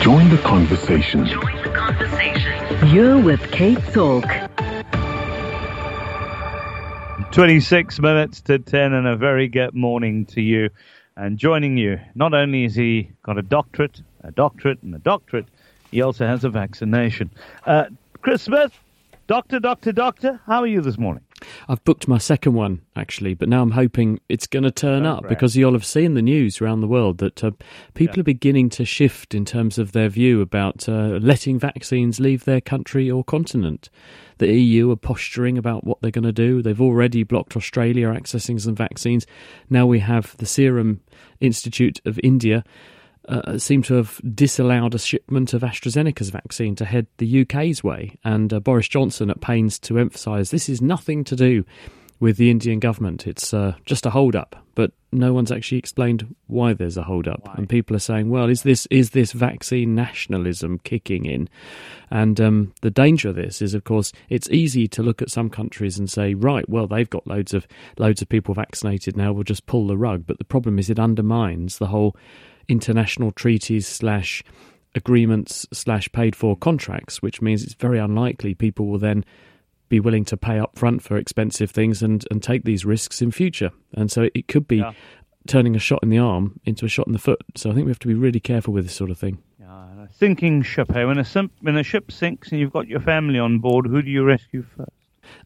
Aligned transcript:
Join 0.00 0.28
the 0.30 0.40
conversation. 0.44 1.26
You're 2.86 3.20
with 3.20 3.50
Cape 3.50 3.82
Talk. 3.92 4.24
26 7.32 7.98
minutes 7.98 8.40
to 8.42 8.60
10 8.60 8.92
and 8.92 9.08
a 9.08 9.16
very 9.16 9.48
good 9.48 9.74
morning 9.74 10.26
to 10.26 10.40
you. 10.40 10.70
And 11.16 11.38
joining 11.38 11.76
you, 11.76 11.98
not 12.14 12.34
only 12.34 12.62
has 12.62 12.76
he 12.76 13.10
got 13.24 13.36
a 13.36 13.42
doctorate, 13.42 14.00
a 14.22 14.30
doctorate, 14.30 14.80
and 14.84 14.94
a 14.94 14.98
doctorate, 14.98 15.46
he 15.90 16.00
also 16.00 16.28
has 16.28 16.44
a 16.44 16.48
vaccination. 16.48 17.30
Uh, 17.66 17.86
Chris 18.22 18.42
Smith, 18.42 18.72
doctor, 19.26 19.58
doctor, 19.58 19.90
doctor, 19.90 20.40
how 20.46 20.60
are 20.60 20.68
you 20.68 20.82
this 20.82 20.98
morning? 20.98 21.24
I've 21.68 21.82
booked 21.84 22.08
my 22.08 22.18
second 22.18 22.54
one 22.54 22.82
actually, 22.96 23.34
but 23.34 23.48
now 23.48 23.62
I'm 23.62 23.70
hoping 23.72 24.20
it's 24.28 24.46
going 24.46 24.62
to 24.64 24.70
turn 24.70 25.06
Oh, 25.06 25.14
up 25.14 25.22
great. 25.22 25.28
because 25.30 25.56
you'll 25.56 25.72
have 25.72 25.84
seen 25.84 26.14
the 26.14 26.22
news 26.22 26.60
around 26.60 26.80
the 26.80 26.86
world 26.88 27.18
that 27.18 27.42
uh, 27.44 27.50
people 27.94 28.20
are 28.20 28.24
beginning 28.24 28.68
to 28.70 28.84
shift 28.84 29.34
in 29.34 29.44
terms 29.44 29.78
of 29.78 29.92
their 29.92 30.08
view 30.08 30.40
about 30.40 30.88
uh, 30.88 31.18
letting 31.20 31.58
vaccines 31.58 32.20
leave 32.20 32.44
their 32.44 32.60
country 32.60 33.10
or 33.10 33.22
continent. 33.24 33.88
The 34.38 34.52
EU 34.52 34.90
are 34.92 34.96
posturing 34.96 35.58
about 35.58 35.84
what 35.84 36.00
they're 36.00 36.10
going 36.12 36.22
to 36.24 36.32
do. 36.32 36.62
They've 36.62 36.80
already 36.80 37.22
blocked 37.24 37.56
Australia 37.56 38.08
accessing 38.08 38.60
some 38.60 38.74
vaccines. 38.74 39.26
Now 39.68 39.86
we 39.86 39.98
have 40.00 40.36
the 40.38 40.46
Serum 40.46 41.00
Institute 41.40 42.00
of 42.04 42.18
India 42.22 42.64
uh, 43.28 43.58
seem 43.58 43.82
to 43.82 43.94
have 43.94 44.20
disallowed 44.34 44.94
a 44.94 44.98
shipment 44.98 45.52
of 45.52 45.62
AstraZeneca's 45.62 46.30
vaccine 46.30 46.74
to 46.76 46.84
head 46.84 47.06
the 47.18 47.42
UK's 47.42 47.84
way. 47.84 48.18
And 48.24 48.52
uh, 48.52 48.60
Boris 48.60 48.88
Johnson 48.88 49.30
at 49.30 49.40
pains 49.40 49.78
to 49.80 49.98
emphasise 49.98 50.50
this 50.50 50.68
is 50.68 50.80
nothing 50.80 51.24
to 51.24 51.36
do 51.36 51.64
with 52.20 52.36
the 52.36 52.50
Indian 52.50 52.80
government. 52.80 53.26
It's 53.26 53.54
uh, 53.54 53.74
just 53.84 54.06
a 54.06 54.10
hold 54.10 54.34
up. 54.34 54.56
But 54.74 54.92
no 55.10 55.32
one's 55.32 55.50
actually 55.50 55.78
explained 55.78 56.34
why 56.46 56.72
there's 56.72 56.96
a 56.96 57.02
hold 57.02 57.26
up. 57.26 57.48
And 57.56 57.68
people 57.68 57.96
are 57.96 58.00
saying, 58.00 58.30
well, 58.30 58.48
is 58.48 58.62
this 58.62 58.86
is 58.86 59.10
this 59.10 59.32
vaccine 59.32 59.94
nationalism 59.94 60.78
kicking 60.84 61.26
in? 61.26 61.48
And 62.10 62.40
um, 62.40 62.72
the 62.80 62.90
danger 62.90 63.30
of 63.30 63.34
this 63.34 63.60
is, 63.60 63.74
of 63.74 63.84
course, 63.84 64.12
it's 64.28 64.48
easy 64.50 64.86
to 64.88 65.02
look 65.02 65.20
at 65.20 65.30
some 65.30 65.50
countries 65.50 65.98
and 65.98 66.08
say, 66.08 66.34
right, 66.34 66.68
well, 66.68 66.86
they've 66.86 67.10
got 67.10 67.26
loads 67.26 67.54
of 67.54 67.66
loads 67.98 68.22
of 68.22 68.28
people 68.28 68.54
vaccinated 68.54 69.16
now. 69.16 69.32
We'll 69.32 69.44
just 69.44 69.66
pull 69.66 69.86
the 69.86 69.96
rug. 69.96 70.24
But 70.26 70.38
the 70.38 70.44
problem 70.44 70.78
is, 70.78 70.90
it 70.90 71.00
undermines 71.00 71.78
the 71.78 71.88
whole 71.88 72.16
international 72.68 73.32
treaties 73.32 73.86
slash 73.86 74.42
agreements 74.94 75.66
slash 75.72 76.10
paid 76.12 76.34
for 76.34 76.56
contracts, 76.56 77.22
which 77.22 77.40
means 77.42 77.62
it's 77.64 77.74
very 77.74 77.98
unlikely 77.98 78.54
people 78.54 78.86
will 78.86 78.98
then 78.98 79.24
be 79.88 80.00
willing 80.00 80.24
to 80.26 80.36
pay 80.36 80.58
up 80.58 80.76
front 80.78 81.02
for 81.02 81.16
expensive 81.16 81.70
things 81.70 82.02
and, 82.02 82.24
and 82.30 82.42
take 82.42 82.64
these 82.64 82.84
risks 82.84 83.22
in 83.22 83.30
future. 83.30 83.70
And 83.94 84.10
so 84.10 84.28
it 84.34 84.48
could 84.48 84.68
be 84.68 84.78
Yeah. 84.78 84.92
turning 85.46 85.74
a 85.74 85.78
shot 85.78 86.00
in 86.02 86.10
the 86.10 86.18
arm 86.18 86.60
into 86.64 86.84
a 86.84 86.88
shot 86.88 87.06
in 87.06 87.12
the 87.14 87.18
foot. 87.18 87.40
So 87.56 87.70
I 87.70 87.74
think 87.74 87.86
we 87.86 87.90
have 87.90 87.98
to 88.00 88.08
be 88.08 88.14
really 88.14 88.40
careful 88.40 88.74
with 88.74 88.84
this 88.84 88.94
sort 88.94 89.10
of 89.10 89.18
thing. 89.18 89.38
A 89.60 90.08
sinking 90.12 90.62
ship. 90.62 90.90
Hey, 90.92 91.04
when 91.04 91.18
a, 91.18 91.24
sim- 91.24 91.50
when 91.60 91.76
a 91.76 91.82
ship 91.82 92.10
sinks 92.12 92.50
and 92.50 92.60
you've 92.60 92.72
got 92.72 92.86
your 92.88 93.00
family 93.00 93.38
on 93.38 93.58
board, 93.58 93.86
who 93.86 94.00
do 94.00 94.10
you 94.10 94.24
rescue 94.24 94.64
first? 94.76 94.90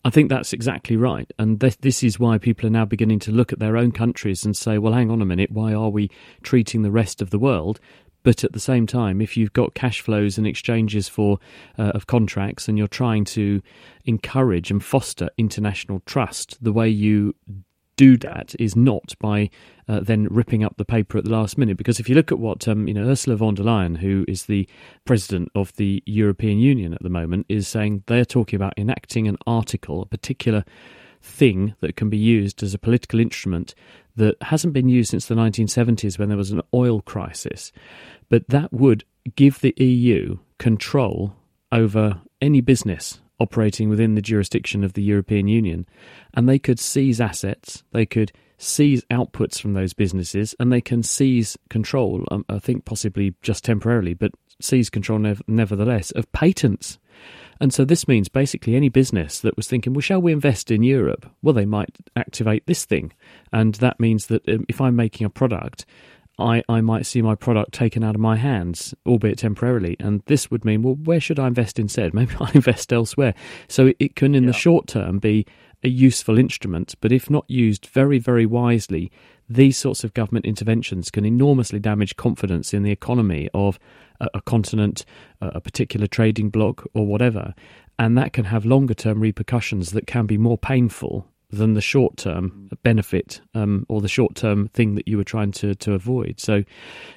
I 0.04 0.10
think 0.10 0.28
that's 0.28 0.52
exactly 0.52 0.96
right. 0.96 1.30
And 1.38 1.60
this, 1.60 1.76
this 1.76 2.02
is 2.02 2.18
why 2.18 2.38
people 2.38 2.66
are 2.66 2.70
now 2.70 2.84
beginning 2.84 3.18
to 3.20 3.32
look 3.32 3.52
at 3.52 3.58
their 3.58 3.76
own 3.76 3.92
countries 3.92 4.44
and 4.44 4.56
say, 4.56 4.78
well, 4.78 4.92
hang 4.92 5.10
on 5.10 5.22
a 5.22 5.26
minute, 5.26 5.50
why 5.50 5.72
are 5.74 5.90
we 5.90 6.10
treating 6.42 6.82
the 6.82 6.90
rest 6.90 7.22
of 7.22 7.30
the 7.30 7.38
world? 7.38 7.80
But 8.22 8.44
at 8.44 8.52
the 8.52 8.60
same 8.60 8.86
time, 8.86 9.20
if 9.20 9.36
you've 9.36 9.52
got 9.52 9.74
cash 9.74 10.00
flows 10.00 10.38
and 10.38 10.46
exchanges 10.46 11.08
for 11.08 11.38
uh, 11.78 11.92
of 11.94 12.06
contracts, 12.06 12.68
and 12.68 12.78
you're 12.78 12.86
trying 12.86 13.24
to 13.26 13.60
encourage 14.04 14.70
and 14.70 14.82
foster 14.82 15.28
international 15.38 16.02
trust, 16.06 16.62
the 16.62 16.72
way 16.72 16.88
you 16.88 17.34
do 17.96 18.16
that 18.18 18.54
is 18.58 18.74
not 18.74 19.14
by 19.18 19.50
uh, 19.88 20.00
then 20.00 20.26
ripping 20.30 20.64
up 20.64 20.76
the 20.76 20.84
paper 20.84 21.18
at 21.18 21.24
the 21.24 21.30
last 21.30 21.58
minute. 21.58 21.76
Because 21.76 22.00
if 22.00 22.08
you 22.08 22.14
look 22.14 22.32
at 22.32 22.38
what 22.38 22.66
um, 22.68 22.88
you 22.88 22.94
know, 22.94 23.08
Ursula 23.08 23.36
von 23.36 23.54
der 23.54 23.62
Leyen, 23.62 23.98
who 23.98 24.24
is 24.28 24.46
the 24.46 24.68
president 25.04 25.50
of 25.54 25.74
the 25.76 26.02
European 26.06 26.58
Union 26.58 26.94
at 26.94 27.02
the 27.02 27.08
moment, 27.08 27.46
is 27.48 27.68
saying 27.68 28.02
they're 28.06 28.24
talking 28.24 28.56
about 28.56 28.74
enacting 28.76 29.28
an 29.28 29.36
article, 29.46 30.02
a 30.02 30.06
particular 30.06 30.64
thing 31.20 31.74
that 31.80 31.96
can 31.96 32.10
be 32.10 32.18
used 32.18 32.62
as 32.62 32.74
a 32.74 32.78
political 32.78 33.20
instrument 33.20 33.74
that 34.16 34.36
hasn't 34.42 34.72
been 34.74 34.88
used 34.88 35.10
since 35.10 35.26
the 35.26 35.34
1970s 35.34 36.18
when 36.18 36.28
there 36.28 36.38
was 36.38 36.50
an 36.50 36.62
oil 36.74 37.00
crisis. 37.00 37.72
But 38.28 38.48
that 38.48 38.72
would 38.72 39.04
give 39.36 39.60
the 39.60 39.74
EU 39.76 40.38
control 40.58 41.34
over 41.70 42.20
any 42.40 42.60
business 42.60 43.20
operating 43.42 43.88
within 43.88 44.14
the 44.14 44.22
jurisdiction 44.22 44.84
of 44.84 44.92
the 44.92 45.02
European 45.02 45.48
Union. 45.48 45.86
And 46.34 46.48
they 46.48 46.58
could 46.58 46.80
seize 46.80 47.20
assets, 47.20 47.82
they 47.92 48.06
could 48.06 48.32
seize 48.58 49.04
outputs 49.10 49.60
from 49.60 49.74
those 49.74 49.92
businesses, 49.92 50.54
and 50.60 50.72
they 50.72 50.80
can 50.80 51.02
seize 51.02 51.58
control, 51.68 52.24
um, 52.30 52.44
I 52.48 52.60
think 52.60 52.84
possibly 52.84 53.34
just 53.42 53.64
temporarily, 53.64 54.14
but 54.14 54.32
seize 54.60 54.88
control 54.88 55.18
nev- 55.18 55.42
nevertheless, 55.48 56.12
of 56.12 56.30
patents. 56.32 56.98
And 57.60 57.72
so 57.72 57.84
this 57.84 58.08
means 58.08 58.28
basically 58.28 58.74
any 58.74 58.88
business 58.88 59.40
that 59.40 59.56
was 59.56 59.68
thinking, 59.68 59.92
well, 59.92 60.00
shall 60.00 60.22
we 60.22 60.32
invest 60.32 60.70
in 60.70 60.82
Europe? 60.82 61.30
Well, 61.42 61.54
they 61.54 61.66
might 61.66 61.96
activate 62.16 62.66
this 62.66 62.84
thing. 62.84 63.12
And 63.52 63.74
that 63.76 64.00
means 64.00 64.26
that 64.26 64.48
um, 64.48 64.64
if 64.68 64.80
I'm 64.80 64.96
making 64.96 65.26
a 65.26 65.30
product, 65.30 65.84
I, 66.42 66.62
I 66.68 66.80
might 66.80 67.06
see 67.06 67.22
my 67.22 67.34
product 67.34 67.72
taken 67.72 68.04
out 68.04 68.14
of 68.14 68.20
my 68.20 68.36
hands, 68.36 68.94
albeit 69.06 69.38
temporarily. 69.38 69.96
And 69.98 70.22
this 70.26 70.50
would 70.50 70.64
mean, 70.64 70.82
well, 70.82 70.94
where 70.94 71.20
should 71.20 71.38
I 71.38 71.46
invest 71.46 71.78
instead? 71.78 72.12
Maybe 72.14 72.34
I'll 72.38 72.50
invest 72.52 72.92
elsewhere. 72.92 73.34
So 73.68 73.92
it, 73.98 74.16
can, 74.16 74.34
in 74.34 74.46
the 74.46 74.52
short 74.52 74.86
term, 74.86 75.18
be 75.18 75.46
a 75.82 75.88
useful 75.88 76.38
instrument. 76.38 76.94
But 77.00 77.12
if 77.12 77.28
not 77.30 77.44
used 77.48 77.86
very, 77.86 78.18
very 78.18 78.46
wisely, 78.46 79.10
these 79.48 79.76
sorts 79.76 80.04
of 80.04 80.14
government 80.14 80.46
interventions 80.46 81.10
can 81.10 81.24
enormously 81.24 81.78
damage 81.78 82.16
confidence 82.16 82.72
in 82.72 82.82
the 82.82 82.90
economy 82.90 83.48
of 83.52 83.78
a, 84.20 84.28
a 84.34 84.40
continent, 84.40 85.04
a, 85.40 85.48
a 85.48 85.60
particular 85.60 86.06
trading 86.06 86.50
bloc, 86.50 86.84
or 86.94 87.06
whatever. 87.06 87.54
And 87.98 88.16
that 88.16 88.32
can 88.32 88.46
have 88.46 88.64
longer 88.64 88.94
term 88.94 89.20
repercussions 89.20 89.90
that 89.90 90.06
can 90.06 90.26
be 90.26 90.38
more 90.38 90.58
painful 90.58 91.26
than 91.52 91.74
the 91.74 91.80
short 91.80 92.16
term 92.16 92.70
benefit 92.82 93.40
um, 93.54 93.84
or 93.88 94.00
the 94.00 94.08
short 94.08 94.34
term 94.34 94.68
thing 94.68 94.94
that 94.94 95.06
you 95.06 95.18
were 95.18 95.24
trying 95.24 95.52
to, 95.52 95.74
to 95.74 95.92
avoid. 95.92 96.40
So 96.40 96.64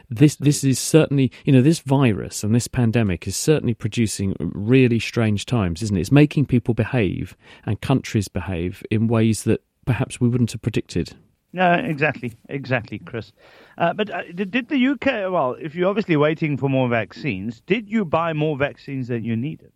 this 0.10 0.36
this 0.36 0.64
is 0.64 0.78
certainly 0.78 1.32
you 1.46 1.54
know 1.54 1.62
this 1.62 1.80
virus 1.80 2.44
and 2.44 2.54
this 2.54 2.68
pandemic 2.68 3.28
is 3.28 3.36
certainly 3.36 3.74
producing 3.74 4.36
really 4.40 5.00
strange 5.00 5.46
times, 5.46 5.82
isn't 5.82 5.96
it? 5.96 6.02
It's 6.02 6.12
making 6.12 6.46
people 6.48 6.74
behave 6.74 7.38
and 7.66 7.80
countries 7.80 8.28
behave 8.28 8.84
in 8.92 9.08
ways 9.08 9.44
that 9.44 9.64
perhaps 9.86 10.20
we 10.20 10.28
wouldn't 10.28 10.52
have 10.52 10.62
predicted. 10.62 11.16
No, 11.54 11.72
exactly, 11.72 12.34
exactly, 12.50 13.00
Chris. 13.00 13.32
Uh, 13.78 13.94
but 13.94 14.10
uh, 14.10 14.24
did, 14.34 14.52
did 14.52 14.68
the 14.68 14.88
UK? 14.88 15.32
Well, 15.32 15.56
if 15.62 15.74
you're 15.74 15.88
obviously 15.88 16.18
waiting 16.18 16.58
for 16.58 16.70
more 16.70 16.90
vaccines, 16.90 17.62
did 17.62 17.90
you 17.90 18.04
buy 18.04 18.34
more 18.34 18.58
vaccines 18.58 19.08
than 19.08 19.24
you 19.24 19.38
needed? 19.38 19.72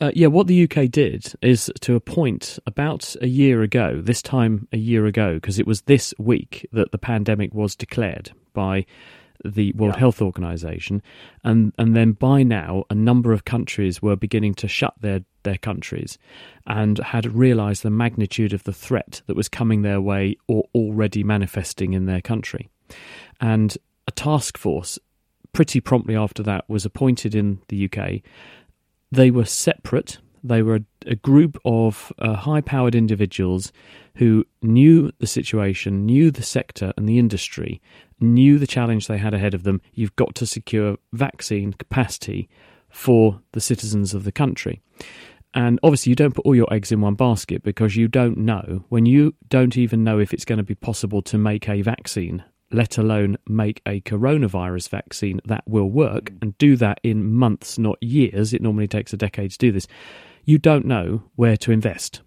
Uh, 0.00 0.10
yeah, 0.14 0.26
what 0.26 0.48
the 0.48 0.64
UK 0.64 0.90
did 0.90 1.32
is 1.42 1.70
to 1.80 1.94
appoint 1.94 2.58
about 2.66 3.14
a 3.20 3.28
year 3.28 3.62
ago, 3.62 4.00
this 4.02 4.20
time 4.20 4.66
a 4.72 4.76
year 4.76 5.06
ago, 5.06 5.34
because 5.34 5.58
it 5.58 5.66
was 5.66 5.82
this 5.82 6.12
week 6.18 6.66
that 6.72 6.90
the 6.90 6.98
pandemic 6.98 7.54
was 7.54 7.76
declared 7.76 8.32
by 8.52 8.84
the 9.44 9.72
World 9.72 9.96
Health 9.96 10.22
Organization, 10.22 11.02
and 11.44 11.72
and 11.78 11.96
then 11.96 12.12
by 12.12 12.42
now 12.42 12.84
a 12.90 12.94
number 12.94 13.32
of 13.32 13.44
countries 13.44 14.02
were 14.02 14.16
beginning 14.16 14.54
to 14.54 14.68
shut 14.68 14.94
their 15.00 15.20
their 15.42 15.58
countries, 15.58 16.18
and 16.66 16.98
had 16.98 17.32
realised 17.32 17.82
the 17.82 17.90
magnitude 17.90 18.52
of 18.52 18.64
the 18.64 18.72
threat 18.72 19.22
that 19.26 19.36
was 19.36 19.48
coming 19.48 19.82
their 19.82 20.00
way 20.00 20.36
or 20.48 20.64
already 20.74 21.22
manifesting 21.24 21.92
in 21.92 22.06
their 22.06 22.20
country, 22.20 22.68
and 23.40 23.76
a 24.06 24.12
task 24.12 24.58
force 24.58 24.98
pretty 25.52 25.80
promptly 25.80 26.16
after 26.16 26.42
that 26.42 26.68
was 26.68 26.84
appointed 26.84 27.34
in 27.34 27.60
the 27.68 27.84
UK 27.84 28.22
they 29.12 29.30
were 29.30 29.44
separate. 29.44 30.18
They 30.42 30.62
were 30.62 30.80
a 31.06 31.14
group 31.14 31.56
of 31.64 32.12
uh, 32.18 32.34
high 32.34 32.62
powered 32.62 32.96
individuals 32.96 33.70
who 34.16 34.44
knew 34.62 35.12
the 35.18 35.26
situation, 35.26 36.04
knew 36.04 36.30
the 36.30 36.42
sector 36.42 36.92
and 36.96 37.08
the 37.08 37.18
industry, 37.18 37.80
knew 38.18 38.58
the 38.58 38.66
challenge 38.66 39.06
they 39.06 39.18
had 39.18 39.34
ahead 39.34 39.54
of 39.54 39.62
them. 39.62 39.80
You've 39.92 40.16
got 40.16 40.34
to 40.36 40.46
secure 40.46 40.96
vaccine 41.12 41.74
capacity 41.74 42.48
for 42.88 43.40
the 43.52 43.60
citizens 43.60 44.14
of 44.14 44.24
the 44.24 44.32
country. 44.32 44.80
And 45.54 45.78
obviously, 45.82 46.10
you 46.10 46.16
don't 46.16 46.34
put 46.34 46.46
all 46.46 46.56
your 46.56 46.72
eggs 46.72 46.90
in 46.90 47.02
one 47.02 47.14
basket 47.14 47.62
because 47.62 47.94
you 47.94 48.08
don't 48.08 48.38
know. 48.38 48.84
When 48.88 49.04
you 49.04 49.34
don't 49.50 49.76
even 49.76 50.02
know 50.02 50.18
if 50.18 50.32
it's 50.32 50.46
going 50.46 50.56
to 50.58 50.64
be 50.64 50.74
possible 50.74 51.20
to 51.22 51.36
make 51.36 51.68
a 51.68 51.82
vaccine, 51.82 52.42
let 52.72 52.98
alone 52.98 53.36
make 53.46 53.80
a 53.86 54.00
coronavirus 54.00 54.88
vaccine 54.88 55.40
that 55.44 55.64
will 55.66 55.90
work 55.90 56.24
mm. 56.24 56.42
and 56.42 56.58
do 56.58 56.76
that 56.76 57.00
in 57.02 57.32
months, 57.32 57.78
not 57.78 58.02
years. 58.02 58.52
It 58.52 58.62
normally 58.62 58.88
takes 58.88 59.12
a 59.12 59.16
decade 59.16 59.52
to 59.52 59.58
do 59.58 59.72
this. 59.72 59.86
You 60.44 60.58
don't 60.58 60.86
know 60.86 61.22
where 61.36 61.56
to 61.58 61.72
invest 61.72 62.20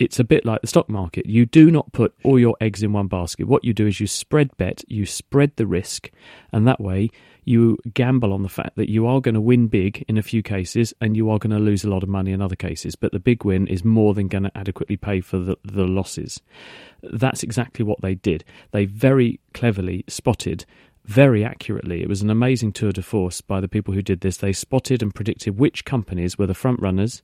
it's 0.00 0.18
a 0.18 0.24
bit 0.24 0.46
like 0.46 0.62
the 0.62 0.66
stock 0.66 0.88
market. 0.88 1.26
You 1.26 1.44
do 1.44 1.70
not 1.70 1.92
put 1.92 2.14
all 2.24 2.38
your 2.38 2.56
eggs 2.58 2.82
in 2.82 2.94
one 2.94 3.06
basket. 3.06 3.46
What 3.46 3.64
you 3.64 3.74
do 3.74 3.86
is 3.86 4.00
you 4.00 4.06
spread 4.06 4.56
bet, 4.56 4.82
you 4.88 5.04
spread 5.04 5.54
the 5.56 5.66
risk, 5.66 6.10
and 6.52 6.66
that 6.66 6.80
way 6.80 7.10
you 7.44 7.78
gamble 7.94 8.32
on 8.32 8.42
the 8.42 8.48
fact 8.48 8.76
that 8.76 8.90
you 8.90 9.06
are 9.06 9.20
going 9.20 9.34
to 9.34 9.40
win 9.40 9.66
big 9.68 10.04
in 10.08 10.18
a 10.18 10.22
few 10.22 10.42
cases 10.42 10.92
and 11.00 11.16
you 11.16 11.30
are 11.30 11.38
going 11.38 11.56
to 11.56 11.58
lose 11.58 11.84
a 11.84 11.90
lot 11.90 12.02
of 12.02 12.08
money 12.08 12.32
in 12.32 12.42
other 12.42 12.56
cases. 12.56 12.96
But 12.96 13.12
the 13.12 13.20
big 13.20 13.44
win 13.44 13.66
is 13.66 13.84
more 13.84 14.14
than 14.14 14.28
going 14.28 14.44
to 14.44 14.56
adequately 14.56 14.96
pay 14.96 15.20
for 15.20 15.38
the, 15.38 15.56
the 15.64 15.86
losses. 15.86 16.40
That's 17.02 17.42
exactly 17.42 17.84
what 17.84 18.00
they 18.00 18.14
did. 18.14 18.44
They 18.72 18.84
very 18.84 19.40
cleverly 19.54 20.04
spotted 20.08 20.64
very 21.04 21.44
accurately. 21.44 22.02
It 22.02 22.08
was 22.08 22.22
an 22.22 22.30
amazing 22.30 22.72
tour 22.72 22.92
de 22.92 23.02
force 23.02 23.40
by 23.40 23.60
the 23.60 23.68
people 23.68 23.94
who 23.94 24.02
did 24.02 24.20
this. 24.20 24.36
They 24.36 24.52
spotted 24.52 25.02
and 25.02 25.14
predicted 25.14 25.58
which 25.58 25.84
companies 25.84 26.38
were 26.38 26.46
the 26.46 26.54
front 26.54 26.80
runners, 26.80 27.22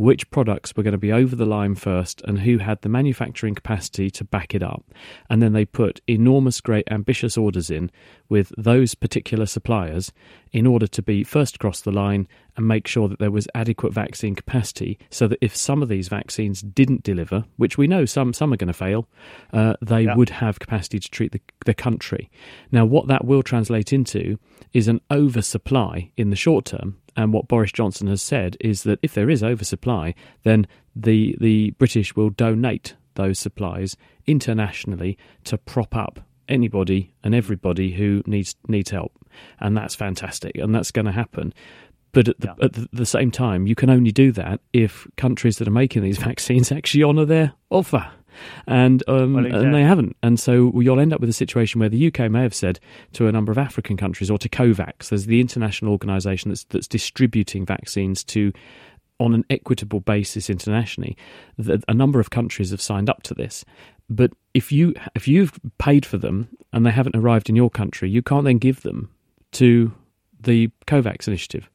which 0.00 0.30
products 0.30 0.74
were 0.74 0.82
going 0.82 0.92
to 0.92 0.98
be 0.98 1.12
over 1.12 1.36
the 1.36 1.44
line 1.44 1.74
first 1.74 2.22
and 2.22 2.40
who 2.40 2.56
had 2.56 2.80
the 2.80 2.88
manufacturing 2.88 3.54
capacity 3.54 4.10
to 4.10 4.24
back 4.24 4.54
it 4.54 4.62
up. 4.62 4.82
And 5.28 5.42
then 5.42 5.52
they 5.52 5.66
put 5.66 6.00
enormous, 6.06 6.62
great, 6.62 6.90
ambitious 6.90 7.36
orders 7.36 7.70
in 7.70 7.90
with 8.26 8.50
those 8.56 8.94
particular 8.94 9.44
suppliers 9.44 10.10
in 10.52 10.66
order 10.66 10.86
to 10.86 11.02
be 11.02 11.22
first 11.22 11.56
across 11.56 11.82
the 11.82 11.92
line 11.92 12.26
and 12.56 12.66
make 12.66 12.86
sure 12.86 13.08
that 13.08 13.18
there 13.18 13.30
was 13.30 13.48
adequate 13.54 13.92
vaccine 13.92 14.34
capacity 14.34 14.98
so 15.10 15.26
that 15.28 15.38
if 15.40 15.54
some 15.56 15.82
of 15.82 15.88
these 15.88 16.08
vaccines 16.08 16.62
didn't 16.62 17.02
deliver, 17.02 17.44
which 17.56 17.78
we 17.78 17.86
know 17.86 18.04
some, 18.04 18.32
some 18.32 18.52
are 18.52 18.56
going 18.56 18.68
to 18.68 18.72
fail, 18.72 19.08
uh, 19.52 19.74
they 19.80 20.02
yeah. 20.02 20.14
would 20.14 20.30
have 20.30 20.58
capacity 20.58 20.98
to 20.98 21.10
treat 21.10 21.32
the, 21.32 21.40
the 21.66 21.74
country. 21.74 22.30
Now, 22.72 22.84
what 22.84 23.08
that 23.08 23.24
will 23.24 23.42
translate 23.42 23.92
into 23.92 24.38
is 24.72 24.88
an 24.88 25.00
oversupply 25.10 26.10
in 26.16 26.30
the 26.30 26.36
short 26.36 26.64
term 26.64 26.96
and 27.16 27.32
what 27.32 27.48
Boris 27.48 27.72
Johnson 27.72 28.06
has 28.06 28.22
said 28.22 28.56
is 28.60 28.82
that 28.84 28.98
if 29.02 29.14
there 29.14 29.30
is 29.30 29.42
oversupply, 29.42 30.14
then 30.42 30.66
the 30.94 31.36
the 31.40 31.70
British 31.72 32.16
will 32.16 32.30
donate 32.30 32.94
those 33.14 33.38
supplies 33.38 33.96
internationally 34.26 35.18
to 35.44 35.58
prop 35.58 35.94
up 35.94 36.20
anybody 36.48 37.14
and 37.22 37.34
everybody 37.34 37.92
who 37.92 38.22
needs 38.26 38.56
needs 38.68 38.90
help, 38.90 39.12
and 39.58 39.76
that's 39.76 39.94
fantastic, 39.94 40.56
and 40.56 40.74
that's 40.74 40.90
going 40.90 41.06
to 41.06 41.12
happen. 41.12 41.52
But 42.12 42.28
at 42.28 42.40
the, 42.40 42.54
yeah. 42.58 42.64
at 42.64 42.90
the 42.92 43.06
same 43.06 43.30
time, 43.30 43.66
you 43.66 43.74
can 43.74 43.90
only 43.90 44.10
do 44.10 44.32
that 44.32 44.60
if 44.72 45.06
countries 45.16 45.58
that 45.58 45.68
are 45.68 45.72
making 45.72 46.02
these 46.02 46.18
vaccines 46.18 46.72
actually 46.72 47.04
honour 47.04 47.24
their 47.24 47.52
offer 47.70 48.10
and 48.66 49.02
um, 49.08 49.34
well, 49.34 49.46
exactly. 49.46 49.66
and 49.66 49.74
they 49.74 49.82
haven't. 49.82 50.16
And 50.22 50.38
so 50.38 50.72
you'll 50.80 51.00
end 51.00 51.12
up 51.12 51.20
with 51.20 51.30
a 51.30 51.34
situation 51.34 51.80
where 51.80 51.88
the 51.88 52.06
UK 52.06 52.30
may 52.30 52.42
have 52.42 52.54
said 52.54 52.80
to 53.12 53.26
a 53.26 53.32
number 53.32 53.52
of 53.52 53.58
African 53.58 53.96
countries 53.96 54.30
or 54.30 54.38
to 54.38 54.48
COVAX, 54.48 55.08
there's 55.08 55.26
the 55.26 55.40
international 55.40 55.92
organisation 55.92 56.50
that's 56.50 56.64
that's 56.64 56.88
distributing 56.88 57.66
vaccines 57.66 58.24
to 58.24 58.52
on 59.18 59.34
an 59.34 59.44
equitable 59.50 60.00
basis 60.00 60.48
internationally. 60.48 61.16
A 61.88 61.94
number 61.94 62.20
of 62.20 62.30
countries 62.30 62.70
have 62.70 62.80
signed 62.80 63.10
up 63.10 63.22
to 63.24 63.34
this. 63.34 63.64
But 64.08 64.32
if 64.54 64.72
you 64.72 64.94
if 65.14 65.28
you've 65.28 65.58
paid 65.78 66.04
for 66.06 66.18
them 66.18 66.48
and 66.72 66.84
they 66.84 66.90
haven't 66.90 67.16
arrived 67.16 67.48
in 67.48 67.56
your 67.56 67.70
country, 67.70 68.10
you 68.10 68.22
can't 68.22 68.44
then 68.44 68.58
give 68.58 68.82
them 68.82 69.10
to 69.52 69.92
the 70.40 70.70
COVAX 70.86 71.28
initiative. 71.28 71.68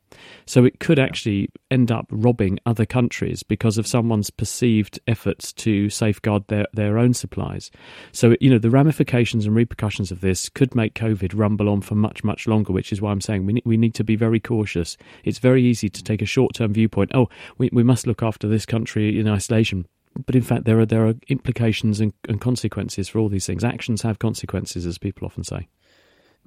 So 0.45 0.65
it 0.65 0.79
could 0.79 0.99
actually 0.99 1.49
end 1.71 1.91
up 1.91 2.07
robbing 2.09 2.59
other 2.65 2.85
countries 2.85 3.43
because 3.43 3.77
of 3.77 3.87
someone's 3.87 4.29
perceived 4.29 4.99
efforts 5.07 5.53
to 5.53 5.89
safeguard 5.89 6.47
their, 6.47 6.67
their 6.73 6.97
own 6.97 7.13
supplies. 7.13 7.71
So, 8.11 8.35
you 8.39 8.49
know, 8.49 8.59
the 8.59 8.69
ramifications 8.69 9.45
and 9.45 9.55
repercussions 9.55 10.11
of 10.11 10.21
this 10.21 10.49
could 10.49 10.75
make 10.75 10.93
COVID 10.93 11.33
rumble 11.35 11.69
on 11.69 11.81
for 11.81 11.95
much, 11.95 12.23
much 12.23 12.47
longer, 12.47 12.73
which 12.73 12.91
is 12.91 13.01
why 13.01 13.11
I'm 13.11 13.21
saying 13.21 13.45
we 13.45 13.53
need, 13.53 13.63
we 13.65 13.77
need 13.77 13.95
to 13.95 14.03
be 14.03 14.15
very 14.15 14.39
cautious. 14.39 14.97
It's 15.23 15.39
very 15.39 15.63
easy 15.63 15.89
to 15.89 16.03
take 16.03 16.21
a 16.21 16.25
short 16.25 16.55
term 16.55 16.73
viewpoint. 16.73 17.11
Oh, 17.13 17.29
we, 17.57 17.69
we 17.71 17.83
must 17.83 18.07
look 18.07 18.23
after 18.23 18.47
this 18.47 18.65
country 18.65 19.19
in 19.19 19.27
isolation 19.27 19.87
but 20.25 20.35
in 20.35 20.41
fact, 20.41 20.65
there 20.65 20.79
are 20.79 20.85
there 20.85 21.05
are 21.07 21.13
implications 21.27 21.99
and, 21.99 22.13
and, 22.29 22.39
consequences 22.39 23.09
for 23.09 23.19
all 23.19 23.27
these 23.27 23.45
things. 23.45 23.63
Actions 23.63 24.01
have 24.03 24.19
consequences, 24.19 24.85
as 24.85 24.97
people 24.97 25.25
often 25.25 25.43
say. 25.43 25.67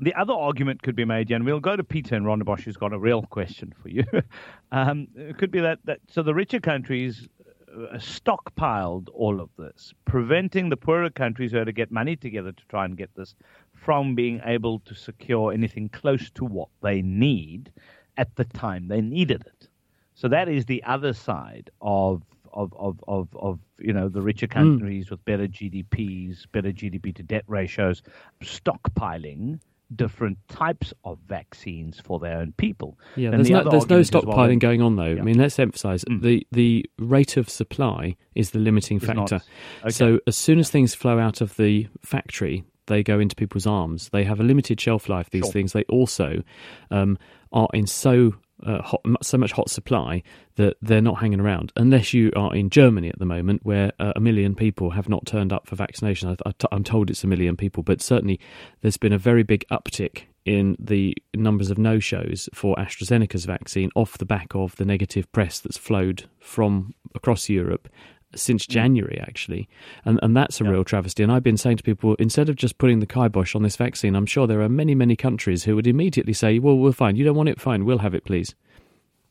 The 0.00 0.14
other 0.14 0.32
argument 0.32 0.82
could 0.82 0.94
be 0.94 1.04
made, 1.04 1.30
and 1.30 1.44
we'll 1.44 1.60
go 1.60 1.74
to 1.74 1.82
Peter 1.82 2.14
and 2.14 2.24
Rondebosch, 2.24 2.62
who's 2.62 2.76
got 2.76 2.92
a 2.92 2.98
real 2.98 3.22
question 3.22 3.74
for 3.82 3.88
you. 3.88 4.04
um, 4.72 5.08
it 5.16 5.38
could 5.38 5.50
be 5.50 5.60
that, 5.60 5.80
that 5.84 5.98
so 6.08 6.22
the 6.22 6.34
richer 6.34 6.60
countries 6.60 7.28
uh, 7.68 7.96
stockpiled 7.96 9.08
all 9.12 9.40
of 9.40 9.50
this, 9.58 9.92
preventing 10.04 10.68
the 10.68 10.76
poorer 10.76 11.10
countries 11.10 11.50
who 11.50 11.58
had 11.58 11.66
to 11.66 11.72
get 11.72 11.90
money 11.90 12.16
together 12.16 12.52
to 12.52 12.64
try 12.68 12.84
and 12.84 12.96
get 12.96 13.14
this 13.16 13.34
from 13.72 14.14
being 14.14 14.40
able 14.44 14.78
to 14.80 14.94
secure 14.94 15.52
anything 15.52 15.88
close 15.88 16.30
to 16.30 16.44
what 16.44 16.68
they 16.82 17.02
need 17.02 17.72
at 18.16 18.34
the 18.36 18.44
time 18.44 18.88
they 18.88 19.00
needed 19.00 19.42
it. 19.46 19.68
So 20.14 20.28
that 20.28 20.48
is 20.48 20.64
the 20.64 20.82
other 20.84 21.12
side 21.12 21.70
of 21.80 22.22
of, 22.52 22.72
of, 22.76 22.98
of, 23.06 23.28
of 23.36 23.58
you 23.78 23.92
know 23.92 24.08
the 24.08 24.22
richer 24.22 24.46
hmm. 24.46 24.52
countries 24.52 25.06
mm. 25.06 25.10
with 25.10 25.24
better 25.24 25.46
GDPs, 25.46 26.46
better 26.50 26.72
GDP 26.72 27.14
to 27.14 27.22
debt 27.22 27.44
ratios, 27.46 28.02
stockpiling 28.42 29.60
different 29.94 30.38
types 30.48 30.92
of 31.04 31.18
vaccines 31.26 32.00
for 32.00 32.18
their 32.18 32.38
own 32.38 32.52
people. 32.52 32.98
Yeah, 33.16 33.30
there's, 33.30 33.48
the 33.48 33.54
no, 33.54 33.70
there's 33.70 33.88
no 33.88 34.00
stockpiling 34.00 34.36
well, 34.36 34.56
going 34.56 34.82
on 34.82 34.96
though. 34.96 35.06
Yeah. 35.06 35.20
I 35.20 35.24
mean, 35.24 35.38
let's 35.38 35.58
emphasize 35.58 36.04
mm. 36.04 36.20
the 36.22 36.46
the 36.52 36.84
rate 36.98 37.36
of 37.36 37.48
supply 37.48 38.16
is 38.34 38.50
the 38.50 38.58
limiting 38.58 39.00
factor. 39.00 39.40
Okay. 39.82 39.90
So 39.90 40.20
as 40.26 40.36
soon 40.36 40.58
as 40.58 40.70
things 40.70 40.94
flow 40.94 41.18
out 41.18 41.40
of 41.40 41.56
the 41.56 41.88
factory, 42.02 42.64
they 42.86 43.02
go 43.02 43.18
into 43.18 43.36
people's 43.36 43.66
arms. 43.66 44.10
They 44.10 44.24
have 44.24 44.40
a 44.40 44.42
limited 44.42 44.80
shelf 44.80 45.08
life. 45.08 45.30
These 45.30 45.44
sure. 45.44 45.52
things. 45.52 45.72
They 45.72 45.84
also 45.84 46.42
um, 46.90 47.18
are 47.52 47.68
in 47.72 47.86
so 47.86 48.34
uh, 48.64 48.82
hot, 48.82 49.00
so 49.22 49.38
much 49.38 49.52
hot 49.52 49.70
supply 49.70 50.22
that 50.56 50.76
they're 50.82 51.00
not 51.00 51.20
hanging 51.20 51.40
around 51.40 51.72
unless 51.76 52.12
you 52.12 52.32
are 52.36 52.54
in 52.54 52.70
Germany 52.70 53.08
at 53.08 53.18
the 53.18 53.24
moment, 53.24 53.64
where 53.64 53.92
uh, 53.98 54.12
a 54.16 54.20
million 54.20 54.54
people 54.54 54.90
have 54.90 55.08
not 55.08 55.26
turned 55.26 55.52
up 55.52 55.66
for 55.66 55.76
vaccination. 55.76 56.36
I, 56.44 56.52
am 56.72 56.84
told 56.84 57.10
it's 57.10 57.24
a 57.24 57.28
million 57.28 57.56
people, 57.56 57.82
but 57.82 58.00
certainly 58.00 58.40
there's 58.80 58.96
been 58.96 59.12
a 59.12 59.18
very 59.18 59.42
big 59.42 59.64
uptick 59.70 60.22
in 60.44 60.76
the 60.78 61.14
numbers 61.34 61.70
of 61.70 61.76
no 61.76 61.98
shows 61.98 62.48
for 62.54 62.74
AstraZeneca's 62.76 63.44
vaccine 63.44 63.90
off 63.94 64.16
the 64.16 64.24
back 64.24 64.54
of 64.54 64.74
the 64.76 64.84
negative 64.84 65.30
press 65.32 65.60
that's 65.60 65.76
flowed 65.76 66.28
from 66.40 66.94
across 67.14 67.48
Europe 67.48 67.88
since 68.34 68.66
mm. 68.66 68.68
January, 68.68 69.18
actually. 69.20 69.68
And, 70.04 70.18
and 70.22 70.36
that's 70.36 70.60
a 70.60 70.64
yeah. 70.64 70.70
real 70.70 70.84
travesty. 70.84 71.22
And 71.22 71.32
I've 71.32 71.42
been 71.42 71.56
saying 71.56 71.78
to 71.78 71.82
people, 71.82 72.14
instead 72.16 72.48
of 72.48 72.56
just 72.56 72.78
putting 72.78 73.00
the 73.00 73.06
kibosh 73.06 73.54
on 73.54 73.62
this 73.62 73.76
vaccine, 73.76 74.14
I'm 74.14 74.26
sure 74.26 74.46
there 74.46 74.60
are 74.60 74.68
many, 74.68 74.94
many 74.94 75.16
countries 75.16 75.64
who 75.64 75.76
would 75.76 75.86
immediately 75.86 76.32
say, 76.32 76.58
well, 76.58 76.76
we're 76.76 76.92
fine. 76.92 77.16
You 77.16 77.24
don't 77.24 77.36
want 77.36 77.48
it? 77.48 77.60
Fine. 77.60 77.84
We'll 77.84 77.98
have 77.98 78.14
it, 78.14 78.24
please. 78.24 78.54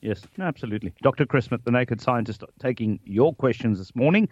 Yes, 0.02 0.22
absolutely. 0.40 0.94
Dr. 1.02 1.26
Chris 1.26 1.46
Smith, 1.46 1.62
the 1.64 1.72
Naked 1.72 2.02
Scientist, 2.02 2.44
taking 2.60 3.00
your 3.04 3.34
questions 3.34 3.80
this 3.80 3.96
morning. 3.96 4.30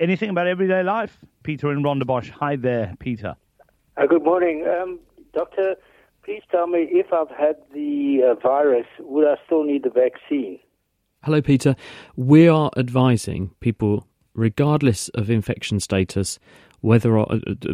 Anything 0.00 0.30
about 0.30 0.46
everyday 0.46 0.82
life? 0.82 1.18
Peter 1.42 1.72
in 1.72 1.82
Rondebosch. 1.82 2.30
Hi 2.30 2.56
there, 2.56 2.94
Peter. 3.00 3.34
Uh, 3.96 4.06
good 4.06 4.22
morning. 4.22 4.64
Um, 4.66 5.00
doctor, 5.32 5.74
please 6.24 6.42
tell 6.52 6.66
me 6.66 6.86
if 6.90 7.12
I've 7.12 7.30
had 7.30 7.56
the 7.72 8.20
uh, 8.30 8.34
virus, 8.40 8.86
would 9.00 9.26
I 9.26 9.36
still 9.46 9.64
need 9.64 9.82
the 9.82 9.90
vaccine? 9.90 10.60
Hello, 11.24 11.42
Peter. 11.42 11.74
We 12.14 12.46
are 12.46 12.70
advising 12.76 13.50
people, 13.58 14.06
regardless 14.34 15.08
of 15.10 15.30
infection 15.30 15.80
status, 15.80 16.38
whether 16.80 17.18
or, 17.18 17.26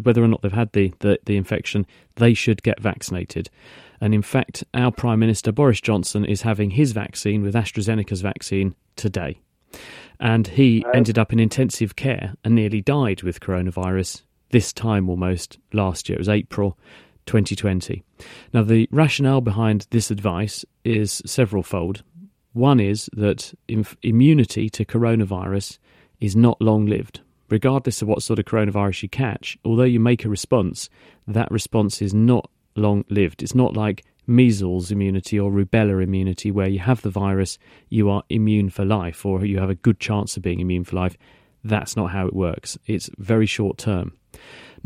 whether 0.03 0.25
or 0.25 0.29
not 0.29 0.41
they've 0.41 0.51
had 0.51 0.73
the, 0.73 0.95
the, 1.01 1.19
the 1.27 1.37
infection, 1.37 1.87
they 2.17 2.33
should 2.33 2.63
get 2.63 2.81
vaccinated. 2.81 3.51
And 4.01 4.15
in 4.15 4.23
fact, 4.23 4.65
our 4.73 4.91
Prime 4.91 5.19
Minister 5.19 5.53
Boris 5.53 5.83
Johnson 5.83 6.25
is 6.25 6.41
having 6.41 6.71
his 6.71 6.93
vaccine 6.93 7.43
with 7.43 7.55
AstraZeneca's 7.55 8.23
vaccine 8.23 8.75
today. 8.97 9.39
And 10.19 10.49
he 10.49 10.83
uh, 10.83 10.91
ended 10.95 11.19
up 11.19 11.31
in 11.31 11.39
intensive 11.39 11.97
care 11.97 12.35
and 12.45 12.55
nearly 12.55 12.81
died 12.81 13.23
with 13.23 13.41
coronavirus 13.41 14.23
this 14.53 14.73
time 14.73 15.11
almost 15.11 15.59
last 15.75 16.09
year. 16.09 16.17
It 16.17 16.21
was 16.21 16.29
April 16.31 16.79
2020. 17.27 18.03
Now, 18.55 18.63
the 18.63 18.89
rationale 18.91 19.43
behind 19.43 19.87
this 19.91 20.11
advice 20.11 20.65
is 20.83 21.23
several 21.27 21.63
fold. 21.63 22.03
One 22.55 22.79
is 22.79 23.11
that 23.13 23.53
immunity 23.69 24.71
to 24.71 24.85
coronavirus 24.85 25.79
is 26.21 26.37
not 26.37 26.63
long 26.63 26.87
lived. 26.87 27.21
Regardless 27.51 28.01
of 28.01 28.09
what 28.09 28.23
sort 28.23 28.39
of 28.39 28.47
coronavirus 28.47 29.03
you 29.03 29.09
catch, 29.09 29.59
although 29.65 29.83
you 29.83 30.01
make 30.01 30.25
a 30.25 30.29
response, 30.29 30.89
that 31.27 31.51
response 31.51 32.01
is 32.01 32.15
not 32.15 32.49
long 32.77 33.05
lived. 33.11 33.43
It's 33.43 33.55
not 33.57 33.77
like 33.77 34.05
measles 34.27 34.91
immunity 34.93 35.39
or 35.39 35.51
rubella 35.51 36.03
immunity, 36.03 36.53
where 36.53 36.69
you 36.69 36.79
have 36.79 37.03
the 37.03 37.11
virus, 37.11 37.59
you 37.91 38.09
are 38.09 38.23
immune 38.31 38.71
for 38.71 38.85
life, 38.85 39.27
or 39.27 39.45
you 39.45 39.59
have 39.59 39.69
a 39.69 39.75
good 39.75 39.99
chance 40.01 40.37
of 40.37 40.43
being 40.45 40.61
immune 40.61 40.85
for 40.85 40.97
life. 40.97 41.17
That's 41.65 41.97
not 41.97 42.13
how 42.13 42.27
it 42.27 42.35
works. 42.35 42.79
It's 42.87 43.11
very 43.19 43.47
short 43.47 43.79
term. 43.79 44.13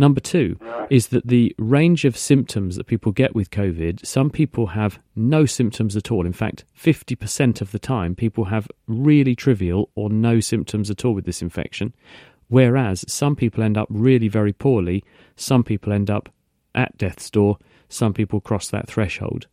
Number 0.01 0.21
two 0.21 0.57
is 0.91 1.09
that 1.09 1.27
the 1.27 1.55
range 1.59 2.05
of 2.05 2.17
symptoms 2.17 2.77
that 2.77 2.87
people 2.87 3.11
get 3.11 3.35
with 3.35 3.51
COVID, 3.51 4.07
some 4.07 4.31
people 4.31 4.69
have 4.69 5.01
no 5.17 5.45
symptoms 5.45 5.97
at 5.97 6.13
all. 6.13 6.25
In 6.25 6.33
fact, 6.33 6.65
50% 6.81 7.61
of 7.61 7.73
the 7.73 7.81
time, 7.81 8.15
people 8.15 8.45
have 8.45 8.69
really 8.87 9.35
trivial 9.35 9.91
or 9.97 10.09
no 10.09 10.39
symptoms 10.39 10.89
at 10.89 11.05
all 11.05 11.15
with 11.15 11.27
this 11.27 11.43
infection. 11.43 11.93
Whereas 12.47 13.05
some 13.09 13.35
people 13.35 13.63
end 13.63 13.77
up 13.77 13.89
really 13.91 14.29
very 14.29 14.53
poorly, 14.53 15.05
some 15.37 15.65
people 15.65 15.93
end 15.93 16.09
up 16.09 16.29
at 16.75 16.97
death's 16.97 17.29
door. 17.29 17.59
Some 17.89 18.15
people 18.15 18.41
cross 18.41 18.69
that 18.69 18.89
threshold. 18.89 19.47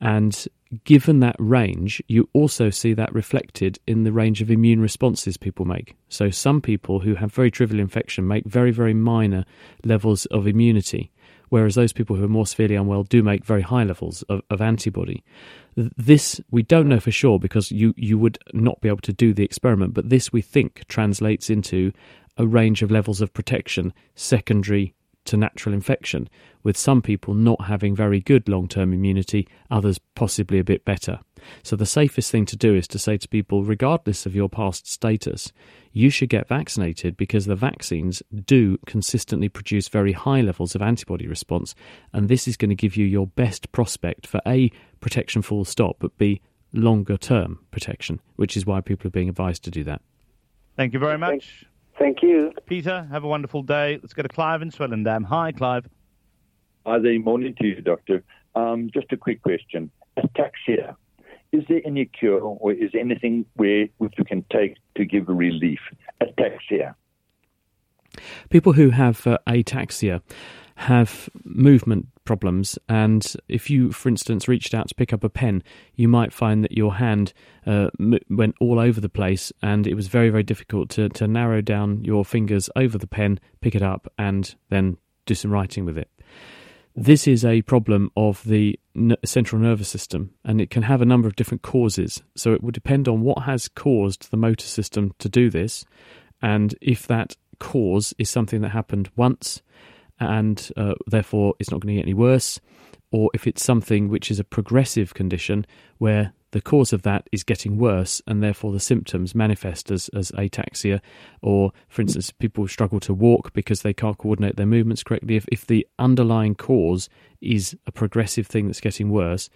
And 0.00 0.46
given 0.84 1.20
that 1.20 1.36
range, 1.38 2.02
you 2.08 2.28
also 2.32 2.70
see 2.70 2.92
that 2.94 3.12
reflected 3.14 3.78
in 3.86 4.04
the 4.04 4.12
range 4.12 4.42
of 4.42 4.50
immune 4.50 4.80
responses 4.80 5.36
people 5.36 5.64
make. 5.64 5.96
So, 6.08 6.30
some 6.30 6.60
people 6.60 7.00
who 7.00 7.14
have 7.14 7.32
very 7.32 7.50
trivial 7.50 7.80
infection 7.80 8.28
make 8.28 8.44
very, 8.44 8.70
very 8.70 8.94
minor 8.94 9.44
levels 9.84 10.26
of 10.26 10.46
immunity, 10.46 11.10
whereas 11.48 11.74
those 11.74 11.92
people 11.92 12.16
who 12.16 12.24
are 12.24 12.28
more 12.28 12.46
severely 12.46 12.74
unwell 12.74 13.02
do 13.02 13.22
make 13.22 13.44
very 13.44 13.62
high 13.62 13.84
levels 13.84 14.22
of, 14.24 14.42
of 14.50 14.60
antibody. 14.60 15.24
This 15.76 16.40
we 16.50 16.62
don't 16.62 16.88
know 16.88 17.00
for 17.00 17.12
sure 17.12 17.38
because 17.38 17.70
you, 17.70 17.94
you 17.96 18.18
would 18.18 18.38
not 18.52 18.80
be 18.80 18.88
able 18.88 18.98
to 18.98 19.12
do 19.12 19.32
the 19.32 19.44
experiment, 19.44 19.94
but 19.94 20.10
this 20.10 20.32
we 20.32 20.42
think 20.42 20.84
translates 20.88 21.50
into 21.50 21.92
a 22.36 22.46
range 22.46 22.82
of 22.82 22.90
levels 22.90 23.20
of 23.20 23.32
protection 23.32 23.92
secondary 24.14 24.94
to 25.28 25.36
natural 25.36 25.74
infection, 25.74 26.28
with 26.62 26.76
some 26.76 27.00
people 27.00 27.34
not 27.34 27.66
having 27.66 27.94
very 27.94 28.20
good 28.20 28.48
long 28.48 28.68
term 28.68 28.92
immunity, 28.92 29.46
others 29.70 30.00
possibly 30.14 30.58
a 30.58 30.64
bit 30.64 30.84
better. 30.84 31.20
So, 31.62 31.76
the 31.76 31.86
safest 31.86 32.30
thing 32.30 32.46
to 32.46 32.56
do 32.56 32.74
is 32.74 32.88
to 32.88 32.98
say 32.98 33.16
to 33.16 33.28
people, 33.28 33.62
regardless 33.62 34.26
of 34.26 34.34
your 34.34 34.48
past 34.48 34.90
status, 34.90 35.52
you 35.92 36.10
should 36.10 36.28
get 36.28 36.48
vaccinated 36.48 37.16
because 37.16 37.46
the 37.46 37.54
vaccines 37.54 38.22
do 38.44 38.78
consistently 38.86 39.48
produce 39.48 39.88
very 39.88 40.12
high 40.12 40.40
levels 40.40 40.74
of 40.74 40.82
antibody 40.82 41.26
response, 41.26 41.74
and 42.12 42.28
this 42.28 42.48
is 42.48 42.56
going 42.56 42.70
to 42.70 42.74
give 42.74 42.96
you 42.96 43.06
your 43.06 43.26
best 43.26 43.70
prospect 43.72 44.26
for 44.26 44.40
A, 44.46 44.70
protection 45.00 45.42
full 45.42 45.64
stop, 45.64 45.96
but 45.98 46.16
B, 46.18 46.40
longer 46.72 47.16
term 47.16 47.60
protection, 47.70 48.20
which 48.36 48.56
is 48.56 48.66
why 48.66 48.80
people 48.80 49.08
are 49.08 49.12
being 49.12 49.28
advised 49.28 49.64
to 49.64 49.70
do 49.70 49.84
that. 49.84 50.02
Thank 50.76 50.92
you 50.92 50.98
very 50.98 51.18
much. 51.18 51.64
Thank 51.98 52.22
you. 52.22 52.52
Peter, 52.66 53.08
have 53.10 53.24
a 53.24 53.28
wonderful 53.28 53.62
day. 53.62 53.98
Let's 54.00 54.14
go 54.14 54.22
to 54.22 54.28
Clive 54.28 54.62
in 54.62 54.70
Swellendam. 54.70 55.24
Hi, 55.24 55.52
Clive. 55.52 55.88
Hi 56.86 56.98
there. 56.98 57.18
Morning 57.18 57.54
to 57.60 57.66
you, 57.66 57.80
Doctor. 57.80 58.22
Um, 58.54 58.90
just 58.94 59.12
a 59.12 59.16
quick 59.16 59.42
question. 59.42 59.90
Ataxia. 60.16 60.94
Is 61.50 61.64
there 61.68 61.80
any 61.84 62.04
cure 62.04 62.40
or 62.40 62.72
is 62.72 62.92
there 62.92 63.00
anything 63.00 63.46
where 63.54 63.88
which 63.98 64.14
you 64.18 64.24
can 64.24 64.44
take 64.52 64.76
to 64.96 65.04
give 65.04 65.28
relief? 65.28 65.80
Ataxia. 66.22 66.94
People 68.50 68.74
who 68.74 68.90
have 68.90 69.26
uh, 69.26 69.38
ataxia 69.46 70.22
have 70.76 71.28
movement 71.44 72.06
problems. 72.28 72.78
And 72.90 73.24
if 73.48 73.70
you, 73.70 73.90
for 73.90 74.10
instance, 74.10 74.46
reached 74.48 74.74
out 74.74 74.88
to 74.88 74.94
pick 74.94 75.14
up 75.14 75.24
a 75.24 75.30
pen, 75.30 75.62
you 75.94 76.08
might 76.08 76.30
find 76.30 76.62
that 76.62 76.76
your 76.76 76.96
hand 76.96 77.32
uh, 77.66 77.88
went 78.28 78.54
all 78.60 78.78
over 78.78 79.00
the 79.00 79.08
place 79.08 79.50
and 79.62 79.86
it 79.86 79.94
was 79.94 80.08
very, 80.08 80.28
very 80.28 80.42
difficult 80.42 80.90
to, 80.90 81.08
to 81.08 81.26
narrow 81.26 81.62
down 81.62 82.04
your 82.04 82.26
fingers 82.26 82.68
over 82.76 82.98
the 82.98 83.06
pen, 83.06 83.40
pick 83.62 83.74
it 83.74 83.80
up, 83.80 84.12
and 84.18 84.56
then 84.68 84.98
do 85.24 85.34
some 85.34 85.50
writing 85.50 85.86
with 85.86 85.96
it. 85.96 86.10
This 86.94 87.26
is 87.26 87.46
a 87.46 87.62
problem 87.62 88.10
of 88.14 88.44
the 88.44 88.78
n- 88.94 89.16
central 89.24 89.62
nervous 89.62 89.88
system, 89.88 90.34
and 90.44 90.60
it 90.60 90.68
can 90.68 90.82
have 90.82 91.00
a 91.00 91.06
number 91.06 91.28
of 91.28 91.36
different 91.36 91.62
causes. 91.62 92.22
So 92.36 92.52
it 92.52 92.62
would 92.62 92.74
depend 92.74 93.08
on 93.08 93.22
what 93.22 93.44
has 93.44 93.68
caused 93.68 94.30
the 94.30 94.36
motor 94.36 94.66
system 94.66 95.14
to 95.18 95.30
do 95.30 95.48
this, 95.48 95.86
and 96.42 96.74
if 96.82 97.06
that 97.06 97.36
cause 97.58 98.12
is 98.18 98.28
something 98.28 98.60
that 98.60 98.70
happened 98.70 99.10
once, 99.16 99.62
and 100.20 100.70
uh, 100.76 100.94
therefore 101.06 101.54
it's 101.58 101.70
not 101.70 101.80
going 101.80 101.94
to 101.94 102.00
get 102.00 102.06
any 102.06 102.14
worse, 102.14 102.60
or 103.10 103.30
if 103.34 103.46
it's 103.46 103.64
something 103.64 104.08
which 104.08 104.30
is 104.30 104.38
a 104.38 104.44
progressive 104.44 105.14
condition 105.14 105.66
where 105.98 106.32
the 106.50 106.60
cause 106.60 106.92
of 106.92 107.02
that 107.02 107.28
is 107.30 107.44
getting 107.44 107.76
worse 107.76 108.22
and 108.26 108.42
therefore 108.42 108.72
the 108.72 108.80
symptoms 108.80 109.34
manifest 109.34 109.90
as, 109.90 110.08
as 110.10 110.30
ataxia, 110.32 111.00
or 111.42 111.72
for 111.88 112.02
instance, 112.02 112.30
people 112.30 112.66
struggle 112.66 113.00
to 113.00 113.12
walk 113.12 113.52
because 113.52 113.82
they 113.82 113.92
can't 113.92 114.18
coordinate 114.18 114.56
their 114.56 114.66
movements 114.66 115.02
correctly. 115.02 115.36
If, 115.36 115.46
if 115.52 115.66
the 115.66 115.86
underlying 115.98 116.54
cause 116.54 117.08
is 117.40 117.76
a 117.86 117.92
progressive 117.92 118.46
thing 118.46 118.66
that's 118.66 118.80
getting 118.80 119.10
worse, 119.10 119.50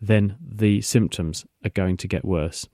then 0.00 0.36
the 0.40 0.80
symptoms 0.80 1.44
are 1.64 1.70
going 1.70 1.96
to 1.98 2.08
get 2.08 2.24
worse. 2.24 2.66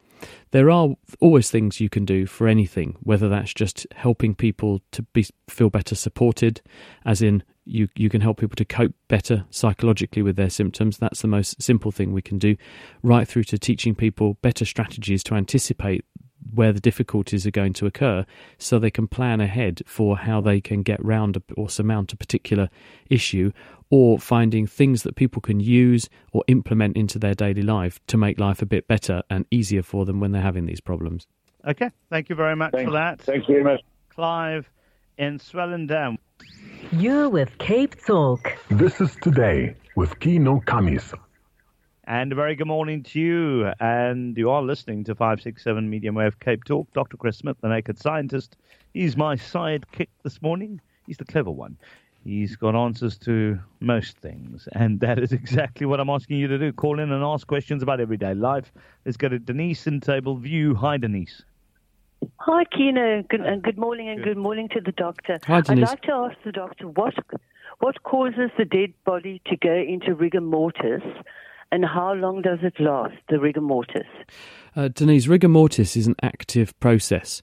There 0.51 0.71
are 0.71 0.91
always 1.21 1.51
things 1.51 1.81
you 1.81 1.89
can 1.89 2.05
do 2.05 2.27
for 2.27 2.47
anything, 2.47 2.97
whether 3.01 3.29
that's 3.29 3.55
just 3.55 3.87
helping 3.95 4.35
people 4.35 4.81
to 4.93 5.03
be 5.03 5.27
feel 5.49 5.71
better 5.71 5.95
supported, 5.95 6.61
as 7.05 7.23
in 7.23 7.43
you 7.65 7.89
you 7.97 8.09
can 8.11 8.21
help 8.21 8.39
people 8.39 8.57
to 8.57 8.65
cope 8.65 8.95
better 9.09 9.45
psychologically 9.51 10.23
with 10.23 10.37
their 10.37 10.51
symptoms. 10.51 10.99
That's 10.99 11.23
the 11.23 11.29
most 11.29 11.63
simple 11.63 11.91
thing 11.91 12.13
we 12.13 12.23
can 12.23 12.39
do, 12.39 12.57
right 13.03 13.27
through 13.27 13.45
to 13.45 13.59
teaching 13.59 13.95
people 13.95 14.35
better 14.43 14.65
strategies 14.65 15.23
to 15.25 15.35
anticipate 15.35 16.05
where 16.55 16.73
the 16.73 16.81
difficulties 16.81 17.47
are 17.47 17.51
going 17.51 17.73
to 17.75 17.87
occur 17.87 18.25
so 18.59 18.79
they 18.79 18.91
can 18.91 19.07
plan 19.07 19.41
ahead 19.41 19.83
for 19.87 20.17
how 20.19 20.41
they 20.41 20.61
can 20.61 20.83
get 20.83 21.05
round 21.05 21.41
or 21.57 21.69
surmount 21.69 22.13
a 22.13 22.17
particular 22.17 22.69
issue 23.11 23.53
or 23.91 24.19
finding 24.19 24.67
things 24.67 25.03
that 25.03 25.15
people 25.17 25.41
can 25.41 25.61
use 25.61 26.09
or 26.33 26.43
implement 26.49 26.97
into 26.97 27.19
their 27.19 27.35
daily 27.35 27.63
life 27.63 28.01
to 28.07 28.17
make 28.17 28.39
life 28.41 28.63
a 28.63 28.67
bit 28.67 28.89
better 28.89 29.23
and 29.31 29.47
easier 29.51 29.83
for 29.83 30.05
them 30.05 30.21
when 30.21 30.33
they're 30.33 30.43
having 30.43 30.67
these 30.67 30.81
problems. 30.81 31.27
Okay, 31.67 31.91
thank 32.11 32.29
you 32.29 32.35
very 32.35 32.57
much 32.57 32.73
Thanks. 32.73 32.89
for 32.89 32.93
that. 32.93 33.21
Thanks 33.21 33.47
very 33.47 33.65
much. 33.65 33.81
Clive 34.11 34.69
in 35.19 35.39
Swellendam. 35.39 36.19
You're 36.93 37.29
with 37.29 37.57
Cape 37.59 37.97
Talk. 38.07 38.53
This 38.71 39.01
is 39.01 39.17
Today 39.23 39.75
with 39.97 40.19
Kieno 40.21 40.63
Kammies. 40.65 41.15
And 42.07 42.33
a 42.33 42.35
very 42.35 42.55
good 42.55 42.67
morning 42.67 43.03
to 43.05 43.21
you. 43.21 43.73
And 43.81 44.37
you 44.37 44.51
are 44.51 44.63
listening 44.63 45.05
to 45.05 45.15
567 45.15 45.89
Medium 45.89 46.15
Wave 46.15 46.39
Cape 46.39 46.65
Talk. 46.65 46.93
Dr. 46.93 47.17
Chris 47.17 47.39
Smith, 47.39 47.57
the 47.63 47.69
naked 47.69 47.99
scientist. 47.99 48.57
He's 48.93 49.17
my 49.17 49.37
sidekick 49.37 50.09
this 50.23 50.43
morning. 50.43 50.83
He's 51.07 51.17
the 51.17 51.25
clever 51.25 51.51
one. 51.51 51.79
He's 52.23 52.57
got 52.57 52.75
answers 52.75 53.17
to 53.21 53.59
most 53.81 54.19
things. 54.19 54.69
And 54.73 55.01
that 55.01 55.19
is 55.19 55.33
exactly 55.41 55.87
what 55.87 55.99
I'm 55.99 56.11
asking 56.11 56.37
you 56.37 56.47
to 56.49 56.59
do. 56.59 56.73
Call 56.73 57.01
in 57.01 57.11
and 57.11 57.25
ask 57.25 57.47
questions 57.47 57.83
about 57.83 58.01
everyday 58.01 58.35
life. 58.35 58.71
Let's 59.07 59.17
go 59.17 59.31
to 59.31 59.39
Denise 59.39 59.87
in 59.87 60.01
Table 60.01 60.37
View. 60.37 60.75
Hi, 60.75 60.99
Denise. 60.99 61.43
Hi, 62.41 62.65
Kieno. 62.65 63.27
Good, 63.29 63.41
and 63.41 63.65
uh, 63.65 63.67
good 63.67 63.79
morning, 63.79 64.11
and 64.11 64.23
good 64.23 64.37
morning 64.37 64.69
to 64.71 64.81
the 64.81 64.93
doctor. 64.93 65.39
Hi, 65.47 65.63
Denise. 65.63 65.89
I'd 65.89 65.91
like 65.91 66.03
to 66.03 66.13
ask 66.13 66.37
the 66.45 66.53
doctor 66.53 66.89
what 66.89 67.15
what 67.81 68.03
causes 68.03 68.51
the 68.57 68.65
dead 68.65 68.93
body 69.05 69.43
to 69.47 69.57
go 69.57 69.75
into 69.75 70.15
rigor 70.15 70.41
mortis, 70.41 71.03
and 71.73 71.85
how 71.85 72.13
long 72.15 72.43
does 72.43 72.59
it 72.63 72.75
last? 72.79 73.15
The 73.29 73.39
rigor 73.39 73.61
mortis. 73.61 74.07
Uh, 74.77 74.89
Denise, 74.89 75.27
rigor 75.27 75.49
mortis 75.49 75.97
is 75.97 76.07
an 76.07 76.17
active 76.23 76.79
process. 76.81 77.43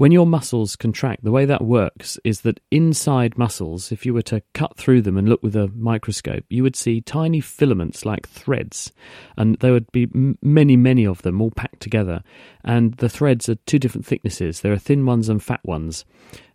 When 0.00 0.12
your 0.12 0.26
muscles 0.26 0.76
contract, 0.76 1.24
the 1.24 1.30
way 1.30 1.44
that 1.44 1.62
works 1.62 2.18
is 2.24 2.40
that 2.40 2.60
inside 2.70 3.36
muscles, 3.36 3.92
if 3.92 4.06
you 4.06 4.14
were 4.14 4.22
to 4.22 4.42
cut 4.54 4.78
through 4.78 5.02
them 5.02 5.18
and 5.18 5.28
look 5.28 5.42
with 5.42 5.54
a 5.54 5.68
microscope, 5.68 6.44
you 6.48 6.62
would 6.62 6.74
see 6.74 7.02
tiny 7.02 7.40
filaments 7.40 8.06
like 8.06 8.26
threads. 8.26 8.92
And 9.36 9.56
there 9.56 9.72
would 9.72 9.92
be 9.92 10.08
many, 10.40 10.74
many 10.74 11.06
of 11.06 11.20
them 11.20 11.42
all 11.42 11.50
packed 11.50 11.80
together. 11.80 12.22
And 12.64 12.94
the 12.94 13.10
threads 13.10 13.48
are 13.50 13.56
two 13.56 13.78
different 13.78 14.06
thicknesses 14.06 14.62
there 14.62 14.72
are 14.72 14.78
thin 14.78 15.04
ones 15.04 15.28
and 15.28 15.42
fat 15.42 15.60
ones. 15.64 16.06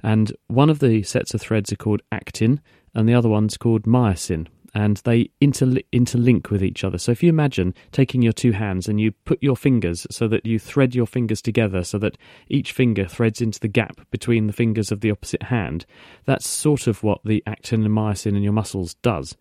And 0.01 0.31
one 0.47 0.71
of 0.71 0.79
the 0.79 1.03
sets 1.03 1.35
of 1.35 1.41
threads 1.41 1.71
are 1.71 1.77
called 1.77 2.01
actin, 2.11 2.61
and 2.95 3.07
the 3.07 3.13
other 3.13 3.29
one's 3.29 3.57
called 3.57 3.83
myosin 3.83 4.47
and 4.75 4.97
they 4.97 5.29
interli- 5.41 5.85
interlink 5.93 6.49
with 6.49 6.61
each 6.61 6.83
other. 6.83 6.97
So 6.97 7.13
if 7.13 7.23
you 7.23 7.29
imagine 7.29 7.73
taking 7.93 8.21
your 8.21 8.33
two 8.33 8.51
hands 8.51 8.89
and 8.89 8.99
you 8.99 9.13
put 9.23 9.41
your 9.41 9.55
fingers 9.55 10.05
so 10.11 10.27
that 10.27 10.45
you 10.45 10.59
thread 10.59 10.93
your 10.93 11.07
fingers 11.07 11.41
together 11.41 11.83
so 11.85 11.97
that 11.99 12.17
each 12.49 12.73
finger 12.73 13.05
threads 13.05 13.39
into 13.39 13.59
the 13.59 13.69
gap 13.69 14.01
between 14.11 14.47
the 14.47 14.53
fingers 14.53 14.91
of 14.91 14.99
the 14.99 15.09
opposite 15.09 15.43
hand, 15.43 15.85
that's 16.25 16.47
sort 16.47 16.87
of 16.87 17.03
what 17.03 17.21
the 17.23 17.41
actin 17.47 17.85
and 17.85 17.95
myosin 17.95 18.35
in 18.35 18.43
your 18.43 18.51
muscles 18.51 18.95
does. 18.95 19.37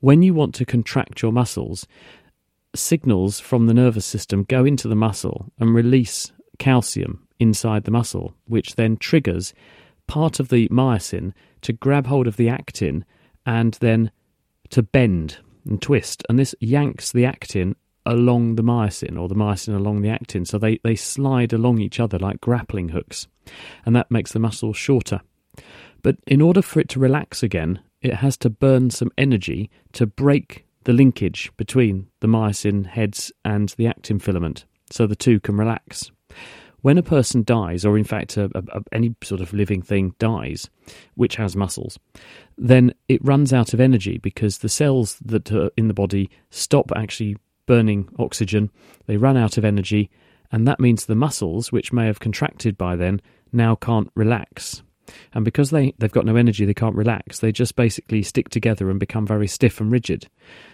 When 0.00 0.22
you 0.22 0.32
want 0.32 0.54
to 0.56 0.64
contract 0.64 1.20
your 1.20 1.32
muscles, 1.32 1.86
signals 2.74 3.38
from 3.38 3.66
the 3.66 3.74
nervous 3.74 4.06
system 4.06 4.44
go 4.44 4.64
into 4.64 4.88
the 4.88 4.96
muscle 4.96 5.52
and 5.58 5.74
release 5.74 6.32
calcium 6.58 7.28
inside 7.38 7.84
the 7.84 7.90
muscle, 7.90 8.34
which 8.46 8.76
then 8.76 8.96
triggers 8.96 9.52
part 10.06 10.40
of 10.40 10.48
the 10.48 10.68
myosin 10.68 11.34
to 11.60 11.74
grab 11.74 12.06
hold 12.06 12.26
of 12.26 12.36
the 12.36 12.48
actin 12.48 13.04
and 13.44 13.74
then 13.80 14.10
to 14.70 14.82
bend 14.82 15.38
and 15.66 15.80
twist, 15.80 16.24
and 16.28 16.38
this 16.38 16.54
yanks 16.60 17.12
the 17.12 17.24
actin 17.24 17.76
along 18.06 18.56
the 18.56 18.62
myosin 18.62 19.20
or 19.20 19.28
the 19.28 19.34
myosin 19.34 19.74
along 19.74 20.00
the 20.00 20.08
actin. 20.08 20.44
So 20.44 20.58
they, 20.58 20.78
they 20.82 20.96
slide 20.96 21.52
along 21.52 21.80
each 21.80 22.00
other 22.00 22.18
like 22.18 22.40
grappling 22.40 22.90
hooks, 22.90 23.28
and 23.84 23.94
that 23.94 24.10
makes 24.10 24.32
the 24.32 24.38
muscle 24.38 24.72
shorter. 24.72 25.20
But 26.02 26.16
in 26.26 26.40
order 26.40 26.62
for 26.62 26.80
it 26.80 26.88
to 26.90 27.00
relax 27.00 27.42
again, 27.42 27.80
it 28.00 28.14
has 28.14 28.36
to 28.38 28.50
burn 28.50 28.90
some 28.90 29.10
energy 29.18 29.70
to 29.92 30.06
break 30.06 30.64
the 30.84 30.92
linkage 30.92 31.52
between 31.56 32.08
the 32.20 32.26
myosin 32.26 32.86
heads 32.86 33.30
and 33.44 33.68
the 33.70 33.86
actin 33.86 34.18
filament 34.18 34.64
so 34.90 35.06
the 35.06 35.16
two 35.16 35.38
can 35.40 35.56
relax. 35.56 36.10
When 36.82 36.98
a 36.98 37.02
person 37.02 37.42
dies, 37.44 37.84
or 37.84 37.98
in 37.98 38.04
fact, 38.04 38.36
a, 38.36 38.50
a, 38.54 38.80
any 38.92 39.14
sort 39.22 39.40
of 39.40 39.52
living 39.52 39.82
thing 39.82 40.14
dies, 40.18 40.70
which 41.14 41.36
has 41.36 41.56
muscles, 41.56 41.98
then 42.56 42.94
it 43.08 43.24
runs 43.24 43.52
out 43.52 43.74
of 43.74 43.80
energy 43.80 44.18
because 44.18 44.58
the 44.58 44.68
cells 44.68 45.18
that 45.24 45.52
are 45.52 45.70
in 45.76 45.88
the 45.88 45.94
body 45.94 46.30
stop 46.50 46.90
actually 46.96 47.36
burning 47.66 48.08
oxygen, 48.18 48.70
they 49.06 49.16
run 49.16 49.36
out 49.36 49.56
of 49.58 49.64
energy, 49.64 50.10
and 50.50 50.66
that 50.66 50.80
means 50.80 51.06
the 51.06 51.14
muscles, 51.14 51.70
which 51.70 51.92
may 51.92 52.06
have 52.06 52.20
contracted 52.20 52.76
by 52.76 52.96
then, 52.96 53.20
now 53.52 53.74
can't 53.74 54.10
relax. 54.14 54.82
And 55.32 55.44
because 55.44 55.70
they, 55.70 55.94
they've 55.98 56.10
got 56.10 56.24
no 56.24 56.36
energy, 56.36 56.64
they 56.64 56.74
can't 56.74 56.96
relax, 56.96 57.40
they 57.40 57.52
just 57.52 57.76
basically 57.76 58.22
stick 58.22 58.48
together 58.48 58.90
and 58.90 58.98
become 58.98 59.26
very 59.26 59.46
stiff 59.46 59.80
and 59.80 59.90
rigid. 59.90 60.28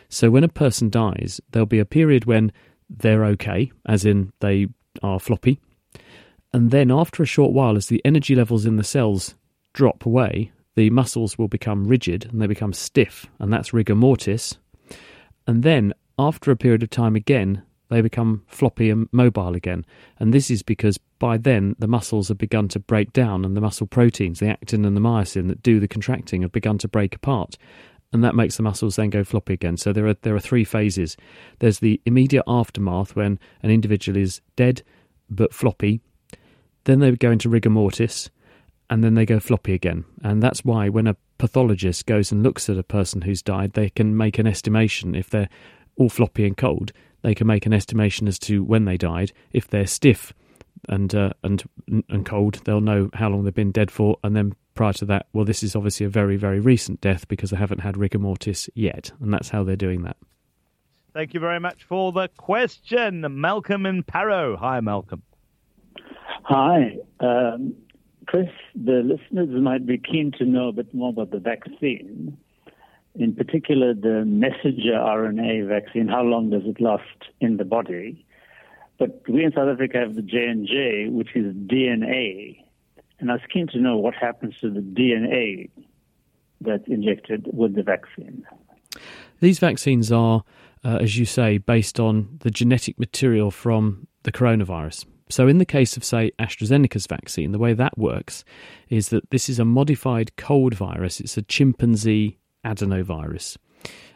So 0.09 0.31
when 0.31 0.45
a 0.45 0.49
person 0.49 0.91
dies, 0.91 1.41
there'll 1.51 1.67
be 1.67 1.79
a 1.79 1.85
period 1.85 2.25
when 2.25 2.53
they're 2.89 3.25
okay, 3.25 3.73
as 3.87 4.05
in 4.05 4.33
they 4.41 4.69
are 5.03 5.21
floppy. 5.21 5.61
And 6.57 6.71
then 6.71 6.91
after 6.91 7.23
a 7.23 7.27
short 7.27 7.53
while, 7.53 7.77
as 7.77 7.89
the 7.89 8.01
energy 8.03 8.35
levels 8.35 8.65
in 8.65 8.77
the 8.77 8.83
cells 8.83 9.35
drop 9.75 10.07
away, 10.07 10.53
the 10.75 10.89
muscles 10.89 11.37
will 11.37 11.49
become 11.49 11.87
rigid 11.87 12.25
and 12.25 12.41
they 12.41 12.47
become 12.47 12.73
stiff, 12.73 13.27
and 13.39 13.53
that's 13.53 13.75
rigor 13.75 13.95
mortis. 13.95 14.57
And 15.47 15.63
then 15.63 15.93
after 16.19 16.51
a 16.51 16.57
period 16.57 16.83
of 16.83 16.89
time 16.89 17.15
again, 17.15 17.63
they 17.91 18.01
become 18.01 18.43
floppy 18.47 18.89
and 18.89 19.07
mobile 19.13 19.55
again. 19.55 19.85
And 20.19 20.33
this 20.33 20.51
is 20.51 20.63
because 20.63 20.99
by 21.19 21.37
then 21.37 21.77
the 21.79 21.87
muscles 21.87 22.29
have 22.29 22.39
begun 22.39 22.69
to 22.69 22.81
break 22.81 23.13
down 23.13 23.45
and 23.45 23.55
the 23.55 23.61
muscle 23.61 23.87
proteins, 23.87 24.39
the 24.39 24.49
actin 24.49 24.87
and 24.87 24.97
the 24.97 25.01
myosin 25.03 25.49
that 25.49 25.63
do 25.63 25.79
the 25.79 25.87
contracting, 25.87 26.41
have 26.41 26.53
begun 26.53 26.79
to 26.79 26.89
break 26.89 27.15
apart. 27.15 27.59
And 28.15 28.25
that 28.25 28.35
makes 28.35 28.57
the 28.57 28.63
muscles 28.63 28.97
then 28.97 29.11
go 29.11 29.25
floppy 29.25 29.53
again. 29.53 29.77
So 29.77 29.93
there 29.93 30.07
are 30.07 30.15
there 30.23 30.35
are 30.35 30.41
three 30.41 30.65
phases. 30.65 31.19
There's 31.59 31.81
the 31.81 32.01
immediate 32.07 32.45
aftermath 32.47 33.15
when 33.15 33.39
an 33.63 33.71
individual 33.71 34.17
is 34.17 34.41
dead 34.57 34.83
but 35.29 35.53
floppy. 35.53 36.01
Then 36.87 36.99
they 36.99 37.13
go 37.13 37.31
into 37.31 37.49
rigor 37.49 37.71
mortis, 37.71 38.31
and 38.91 39.05
then 39.05 39.15
they 39.15 39.27
go 39.27 39.39
floppy 39.39 39.75
again. 39.75 40.05
And 40.25 40.43
that's 40.43 40.65
why 40.65 40.89
when 40.89 41.07
a 41.07 41.17
pathologist 41.39 42.07
goes 42.07 42.33
and 42.33 42.43
looks 42.43 42.69
at 42.69 42.79
a 42.79 42.83
person 42.83 43.23
who's 43.23 43.43
died, 43.43 43.75
they 43.75 43.91
can 43.91 44.17
make 44.17 44.39
an 44.39 44.47
estimation 44.47 45.15
if 45.15 45.31
they're 45.31 45.49
all 45.97 46.09
floppy 46.09 46.47
and 46.47 46.57
cold 46.57 46.93
they 47.27 47.35
can 47.35 47.49
make 47.49 47.67
an 47.67 47.73
estimation 47.73 48.29
as 48.29 48.39
to 48.39 48.63
when 48.63 48.85
they 48.85 48.97
died. 48.97 49.33
If 49.53 49.67
they're 49.67 49.89
stiff 49.89 50.33
and 50.89 51.13
uh, 51.13 51.33
and 51.43 51.65
and 52.09 52.25
cold, 52.25 52.61
they'll 52.65 52.81
know 52.81 53.11
how 53.15 53.29
long 53.31 53.43
they've 53.43 53.53
been 53.53 53.73
dead 53.73 53.91
for, 53.91 54.17
and 54.23 54.37
then 54.37 54.55
prior 54.75 54.93
to 54.93 55.05
that, 55.07 55.27
well, 55.33 55.45
this 55.45 55.65
is 55.65 55.75
obviously 55.75 56.07
a 56.07 56.09
very 56.09 56.37
very 56.37 56.61
recent 56.61 57.01
death 57.01 57.27
because 57.27 57.51
they 57.51 57.57
haven't 57.57 57.81
had 57.81 57.97
rigor 57.97 58.21
mortis 58.21 58.71
yet, 58.75 59.11
and 59.21 59.35
that's 59.35 59.49
how 59.49 59.65
they're 59.65 59.75
doing 59.75 60.03
that. 60.03 60.17
Thank 61.15 61.35
you 61.35 61.41
very 61.41 61.59
much 61.59 61.83
for 61.83 62.13
the 62.13 62.29
question, 62.37 63.27
Malcolm 63.41 63.87
in 63.87 64.05
Parow. 64.05 64.57
Hi, 64.59 64.81
Malcolm. 64.81 65.23
Hi. 66.45 66.97
Um, 67.21 67.75
Chris, 68.27 68.49
the 68.75 69.03
listeners 69.05 69.49
might 69.61 69.87
be 69.87 69.99
keen 69.99 70.33
to 70.39 70.45
know 70.45 70.69
a 70.69 70.73
bit 70.73 70.93
more 70.93 71.11
about 71.11 71.31
the 71.31 71.39
vaccine 71.39 72.37
in 73.19 73.35
particular 73.35 73.95
the 73.95 74.25
messenger 74.25 74.93
RNA 74.93 75.69
vaccine, 75.69 76.09
how 76.09 76.23
long 76.23 76.51
does 76.51 76.63
it 76.65 76.81
last 76.81 77.05
in 77.41 77.57
the 77.57 77.65
body? 77.65 78.25
But 78.99 79.23
we 79.29 79.45
in 79.45 79.53
South 79.53 79.69
Africa 79.69 79.99
have 79.99 80.15
the 80.15 80.23
J&J, 80.23 81.09
which 81.09 81.35
is 81.35 81.55
DNA. 81.55 82.63
And 83.19 83.31
I 83.31 83.35
was 83.35 83.43
keen 83.53 83.67
to 83.69 83.79
know 83.79 83.97
what 83.97 84.15
happens 84.15 84.55
to 84.61 84.71
the 84.71 84.81
DNA 84.81 85.71
that's 86.61 86.87
injected 86.87 87.49
with 87.53 87.75
the 87.75 87.83
vaccine. 87.83 88.45
These 89.41 89.59
vaccines 89.59 90.11
are, 90.11 90.45
uh, 90.85 90.99
as 91.01 91.19
you 91.19 91.27
say, 91.27 91.59
based 91.59 92.01
on 92.01 92.39
the 92.41 92.51
genetic 92.51 92.99
material 92.99 93.51
from 93.51 94.09
the 94.23 94.33
coronavirus. 94.33 95.07
So, 95.29 95.49
in 95.49 95.59
the 95.59 95.65
case 95.65 95.97
of, 95.97 96.05
say, 96.05 96.31
AstraZeneca's 96.39 97.07
vaccine, 97.07 97.53
the 97.53 97.59
way 97.59 97.73
that 97.73 97.99
works 97.99 98.45
is 98.89 99.09
that 99.09 99.31
this 99.31 99.49
is 99.49 99.59
a 99.59 99.65
modified 99.65 100.37
cold 100.37 100.75
virus. 100.75 101.21
It's 101.21 101.37
a 101.37 101.43
chimpanzee 101.43 102.39
adenovirus. 102.65 103.57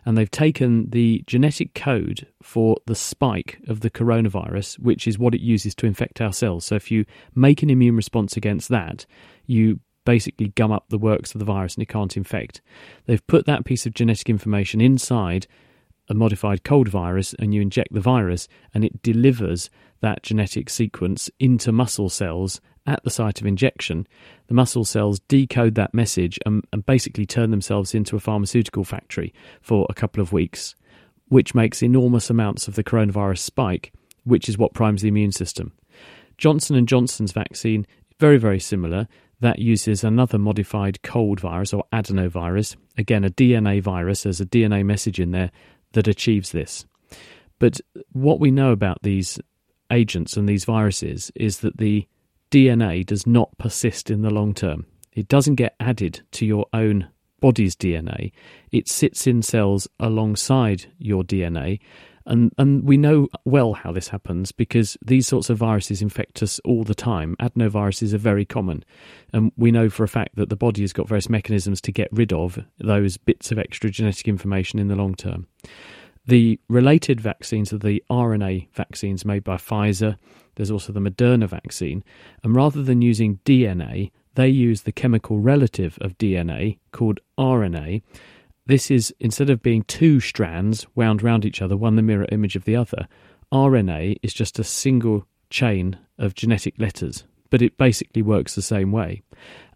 And 0.07 0.17
they've 0.17 0.31
taken 0.31 0.89
the 0.91 1.23
genetic 1.27 1.75
code 1.75 2.27
for 2.43 2.77
the 2.87 2.95
spike 2.95 3.59
of 3.69 3.81
the 3.81 3.91
coronavirus, 3.91 4.79
which 4.79 5.07
is 5.07 5.19
what 5.19 5.35
it 5.35 5.41
uses 5.41 5.75
to 5.77 5.87
infect 5.87 6.21
our 6.21 6.33
cells. 6.33 6.65
So 6.65 6.75
if 6.75 6.91
you 6.91 7.05
make 7.35 7.63
an 7.63 7.71
immune 7.71 7.97
response 7.97 8.37
against 8.37 8.69
that, 8.71 9.05
you 9.47 9.81
basically 10.05 10.49
gum 10.49 10.73
up 10.73 10.87
the 10.89 10.99
works 10.99 11.35
of 11.35 11.39
the 11.39 11.45
virus 11.45 11.75
and 11.75 11.83
it 11.83 11.89
can't 11.89 12.17
infect. 12.17 12.63
They've 13.07 13.27
put 13.27 13.47
that 13.47 13.65
piece 13.65 13.85
of 13.85 13.95
genetic 13.95 14.31
information 14.31 14.81
inside 14.81 15.47
a 16.11 16.15
modified 16.15 16.65
cold 16.65 16.89
virus 16.89 17.35
and 17.39 17.55
you 17.55 17.63
inject 17.63 17.95
the 17.95 18.01
virus 18.01 18.49
and 18.75 18.85
it 18.85 19.01
delivers 19.03 19.71
that 20.01 20.23
genetic 20.23 20.69
sequence 20.69 21.31
into 21.39 21.73
muscle 21.73 22.09
cells 22.09 22.61
at 22.87 23.03
the 23.05 23.11
site 23.11 23.41
of 23.41 23.47
injection, 23.47 24.07
the 24.49 24.55
muscle 24.55 24.85
cells 24.85 25.21
decode 25.29 25.75
that 25.77 25.95
message 25.95 26.39
and, 26.45 26.65
and, 26.73 26.85
basically 26.87 27.27
turn 27.27 27.51
themselves 27.51 27.95
into 27.95 28.17
a 28.17 28.21
pharmaceutical 28.21 28.85
factory 28.85 29.33
for 29.61 29.87
a 29.89 29.95
couple 29.95 30.21
of 30.21 30.33
weeks, 30.33 30.75
which 31.29 31.55
makes 31.55 31.83
enormous 31.83 32.31
amounts 32.31 32.67
of 32.67 32.75
the 32.75 32.83
coronavirus 32.83 33.39
spike, 33.39 33.93
which 34.25 34.49
is 34.49 34.59
what 34.59 34.75
primes 34.75 35.03
the 35.03 35.09
immune 35.09 35.33
system. 35.33 35.73
Johnson 36.39 36.75
and 36.75 36.89
Johnson's 36.89 37.33
vaccine 37.33 37.87
very 38.19 38.37
very 38.37 38.61
similar. 38.61 39.09
That 39.41 39.59
uses 39.59 40.05
another 40.05 40.37
modified 40.37 41.03
cold 41.03 41.41
virus 41.41 41.73
or 41.73 41.85
adenovirus, 41.95 42.77
again 42.99 43.25
a 43.25 43.31
DNA 43.31 43.81
virus. 43.81 44.25
There's 44.25 44.41
a 44.43 44.47
DNA 44.47 44.85
message 44.85 45.19
in 45.19 45.31
there 45.31 45.51
that 45.93 46.09
achieves 46.09 46.53
this. 46.53 46.87
But 47.59 47.81
what 48.13 48.41
we 48.41 48.51
know 48.51 48.73
about 48.73 49.03
these 49.03 49.39
agents 49.91 50.37
and 50.37 50.49
these 50.49 50.65
viruses 50.65 51.31
is 51.35 51.59
that 51.59 51.79
the 51.79 52.07
DNA 52.51 53.05
does 53.05 53.27
not 53.27 53.57
persist 53.59 54.11
in 54.11 54.23
the 54.23 54.31
long 54.31 54.55
term. 54.55 54.87
It 55.13 55.29
doesn't 55.29 55.57
get 55.57 55.77
added 55.81 56.23
to 56.33 56.47
your 56.47 56.67
own 56.73 57.09
body's 57.41 57.75
DNA. 57.75 58.33
It 58.71 58.89
sits 58.89 59.27
in 59.27 59.43
cells 59.43 59.89
alongside 59.99 60.87
your 60.99 61.23
DNA. 61.23 61.81
And, 62.31 62.53
and 62.59 62.85
we 62.85 62.97
know 62.97 63.27
well 63.45 63.73
how 63.75 63.91
this 63.91 64.09
happens 64.09 64.53
because 64.53 64.97
these 65.05 65.27
sorts 65.27 65.51
of 65.51 65.59
viruses 65.59 66.01
infect 66.01 66.45
us 66.45 66.61
all 66.61 66.85
the 66.85 66.95
time. 66.95 67.35
Adenoviruses 67.41 68.15
are 68.15 68.19
very 68.19 68.45
common. 68.45 68.85
And 69.33 69.51
we 69.57 69.73
know 69.73 69.91
for 69.91 70.05
a 70.05 70.09
fact 70.09 70.37
that 70.37 70.49
the 70.49 70.57
body 70.57 70.83
has 70.83 70.93
got 70.93 71.09
various 71.09 71.29
mechanisms 71.29 71.81
to 71.83 71.93
get 71.93 72.09
rid 72.13 72.33
of 72.33 72.61
those 72.79 73.17
bits 73.17 73.51
of 73.51 73.59
extra 73.59 73.91
genetic 73.91 74.29
information 74.29 74.79
in 74.79 74.87
the 74.87 74.95
long 74.95 75.17
term. 75.17 75.49
The 76.25 76.61
related 76.69 77.21
vaccines 77.21 77.73
are 77.73 77.79
the 77.79 78.03
RNA 78.09 78.69
vaccines 78.75 79.25
made 79.25 79.43
by 79.43 79.57
Pfizer. 79.57 80.17
There's 80.55 80.71
also 80.71 80.93
the 80.93 81.01
Moderna 81.01 81.49
vaccine. 81.49 82.05
And 82.45 82.55
rather 82.55 82.85
than 82.85 83.03
using 83.03 83.41
DNA, 83.45 84.13
they 84.37 84.49
use 84.49 84.83
the 84.83 84.93
chemical 84.93 85.41
relative 85.41 85.99
of 86.01 86.17
DNA 86.17 86.79
called 86.93 87.19
RNA. 87.37 88.03
This 88.71 88.89
is, 88.89 89.13
instead 89.19 89.51
of 89.51 89.63
being 89.63 89.83
two 89.83 90.21
strands 90.21 90.87
wound 90.95 91.25
round 91.25 91.45
each 91.45 91.61
other, 91.61 91.77
one 91.77 91.97
the 91.97 92.03
mirror 92.03 92.29
image 92.31 92.55
of 92.55 92.67
the 92.67 92.77
other, 92.77 93.09
RNA 93.53 94.19
is 94.23 94.33
just 94.33 94.61
a 94.61 94.63
single 94.63 95.27
chain 95.51 95.99
of 96.19 96.37
genetic 96.37 96.79
letters, 96.79 97.25
but 97.51 97.63
it 97.63 97.77
basically 97.77 98.23
works 98.23 98.55
the 98.55 98.63
same 98.63 98.93
way. 98.93 99.23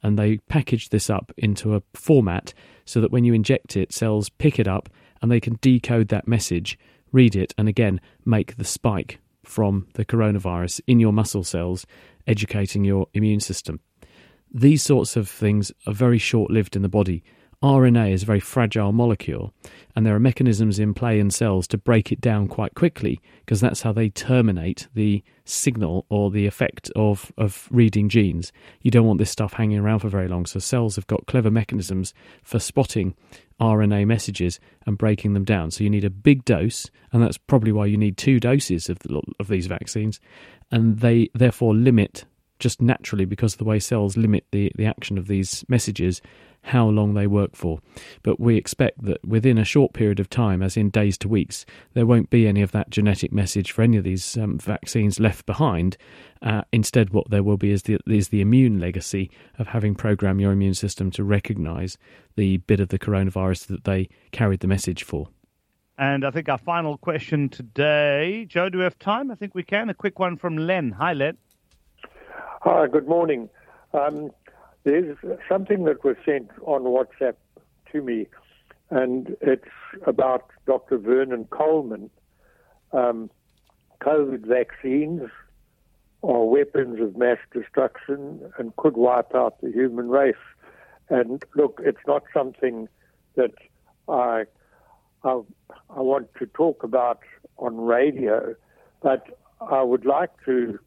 And 0.04 0.16
they 0.16 0.38
package 0.48 0.90
this 0.90 1.10
up 1.10 1.32
into 1.36 1.74
a 1.74 1.82
format 1.92 2.54
so 2.84 3.00
that 3.00 3.10
when 3.10 3.24
you 3.24 3.34
inject 3.34 3.76
it, 3.76 3.92
cells 3.92 4.28
pick 4.28 4.60
it 4.60 4.68
up 4.68 4.88
and 5.20 5.28
they 5.28 5.40
can 5.40 5.58
decode 5.60 6.06
that 6.10 6.28
message, 6.28 6.78
read 7.10 7.34
it, 7.34 7.52
and 7.58 7.68
again 7.68 8.00
make 8.24 8.58
the 8.58 8.64
spike 8.64 9.18
from 9.42 9.88
the 9.94 10.04
coronavirus 10.04 10.80
in 10.86 11.00
your 11.00 11.12
muscle 11.12 11.42
cells, 11.42 11.84
educating 12.28 12.84
your 12.84 13.08
immune 13.12 13.40
system. 13.40 13.80
These 14.52 14.84
sorts 14.84 15.16
of 15.16 15.28
things 15.28 15.72
are 15.84 15.92
very 15.92 16.18
short 16.18 16.52
lived 16.52 16.76
in 16.76 16.82
the 16.82 16.88
body. 16.88 17.24
RNA 17.64 18.12
is 18.12 18.22
a 18.22 18.26
very 18.26 18.40
fragile 18.40 18.92
molecule, 18.92 19.54
and 19.96 20.04
there 20.04 20.14
are 20.14 20.20
mechanisms 20.20 20.78
in 20.78 20.92
play 20.92 21.18
in 21.18 21.30
cells 21.30 21.66
to 21.68 21.78
break 21.78 22.12
it 22.12 22.20
down 22.20 22.46
quite 22.46 22.74
quickly 22.74 23.22
because 23.40 23.58
that's 23.58 23.80
how 23.80 23.90
they 23.90 24.10
terminate 24.10 24.86
the 24.92 25.24
signal 25.46 26.04
or 26.10 26.30
the 26.30 26.46
effect 26.46 26.90
of, 26.94 27.32
of 27.38 27.66
reading 27.70 28.10
genes. 28.10 28.52
You 28.82 28.90
don't 28.90 29.06
want 29.06 29.18
this 29.18 29.30
stuff 29.30 29.54
hanging 29.54 29.78
around 29.78 30.00
for 30.00 30.10
very 30.10 30.28
long, 30.28 30.44
so 30.44 30.58
cells 30.58 30.96
have 30.96 31.06
got 31.06 31.26
clever 31.26 31.50
mechanisms 31.50 32.12
for 32.42 32.58
spotting 32.58 33.14
RNA 33.58 34.08
messages 34.08 34.60
and 34.84 34.98
breaking 34.98 35.32
them 35.32 35.44
down. 35.44 35.70
So 35.70 35.84
you 35.84 35.90
need 35.90 36.04
a 36.04 36.10
big 36.10 36.44
dose, 36.44 36.90
and 37.12 37.22
that's 37.22 37.38
probably 37.38 37.72
why 37.72 37.86
you 37.86 37.96
need 37.96 38.18
two 38.18 38.40
doses 38.40 38.90
of, 38.90 38.98
the, 38.98 39.22
of 39.40 39.48
these 39.48 39.68
vaccines, 39.68 40.20
and 40.70 40.98
they 40.98 41.30
therefore 41.32 41.74
limit 41.74 42.26
just 42.58 42.82
naturally 42.82 43.24
because 43.24 43.54
of 43.54 43.58
the 43.58 43.64
way 43.64 43.78
cells 43.78 44.18
limit 44.18 44.44
the, 44.50 44.70
the 44.76 44.84
action 44.84 45.16
of 45.16 45.28
these 45.28 45.64
messages 45.68 46.20
how 46.64 46.88
long 46.88 47.12
they 47.12 47.26
work 47.26 47.54
for. 47.54 47.78
But 48.22 48.40
we 48.40 48.56
expect 48.56 49.02
that 49.04 49.24
within 49.24 49.58
a 49.58 49.64
short 49.64 49.92
period 49.92 50.18
of 50.18 50.30
time, 50.30 50.62
as 50.62 50.76
in 50.76 50.88
days 50.88 51.18
to 51.18 51.28
weeks, 51.28 51.66
there 51.92 52.06
won't 52.06 52.30
be 52.30 52.46
any 52.46 52.62
of 52.62 52.72
that 52.72 52.88
genetic 52.90 53.32
message 53.32 53.70
for 53.70 53.82
any 53.82 53.98
of 53.98 54.04
these 54.04 54.36
um, 54.38 54.58
vaccines 54.58 55.20
left 55.20 55.44
behind. 55.44 55.98
Uh, 56.40 56.62
instead, 56.72 57.10
what 57.10 57.28
there 57.30 57.42
will 57.42 57.58
be 57.58 57.70
is 57.70 57.82
the, 57.82 57.98
is 58.06 58.28
the 58.28 58.40
immune 58.40 58.80
legacy 58.80 59.30
of 59.58 59.68
having 59.68 59.94
programmed 59.94 60.40
your 60.40 60.52
immune 60.52 60.74
system 60.74 61.10
to 61.10 61.22
recognize 61.22 61.98
the 62.36 62.56
bit 62.58 62.80
of 62.80 62.88
the 62.88 62.98
coronavirus 62.98 63.66
that 63.66 63.84
they 63.84 64.08
carried 64.32 64.60
the 64.60 64.66
message 64.66 65.04
for. 65.04 65.28
And 65.98 66.24
I 66.24 66.30
think 66.30 66.48
our 66.48 66.58
final 66.58 66.96
question 66.96 67.48
today, 67.48 68.46
Joe, 68.48 68.68
do 68.68 68.78
we 68.78 68.84
have 68.84 68.98
time? 68.98 69.30
I 69.30 69.34
think 69.34 69.54
we 69.54 69.62
can. 69.62 69.90
A 69.90 69.94
quick 69.94 70.18
one 70.18 70.36
from 70.36 70.56
Len. 70.56 70.92
Hi, 70.92 71.12
Len. 71.12 71.36
Hi, 72.62 72.86
good 72.88 73.06
morning. 73.06 73.48
Um, 73.92 74.30
there's 74.84 75.16
something 75.48 75.84
that 75.84 76.04
was 76.04 76.16
sent 76.24 76.50
on 76.62 76.82
WhatsApp 76.82 77.36
to 77.92 78.02
me, 78.02 78.26
and 78.90 79.36
it's 79.40 79.64
about 80.06 80.50
Dr. 80.66 80.98
Vernon 80.98 81.46
Coleman, 81.46 82.10
um, 82.92 83.30
COVID 84.00 84.46
vaccines 84.46 85.30
are 86.22 86.44
weapons 86.44 87.00
of 87.00 87.16
mass 87.16 87.38
destruction 87.52 88.40
and 88.58 88.74
could 88.76 88.96
wipe 88.96 89.34
out 89.34 89.60
the 89.60 89.70
human 89.70 90.08
race. 90.08 90.34
And 91.08 91.42
look, 91.54 91.80
it's 91.84 92.06
not 92.06 92.22
something 92.32 92.88
that 93.36 93.52
I, 94.08 94.44
I, 95.22 95.40
I 95.90 96.00
want 96.00 96.28
to 96.38 96.46
talk 96.46 96.82
about 96.82 97.20
on 97.58 97.78
radio, 97.78 98.54
but 99.02 99.38
I 99.60 99.82
would 99.82 100.04
like 100.04 100.30
to 100.46 100.78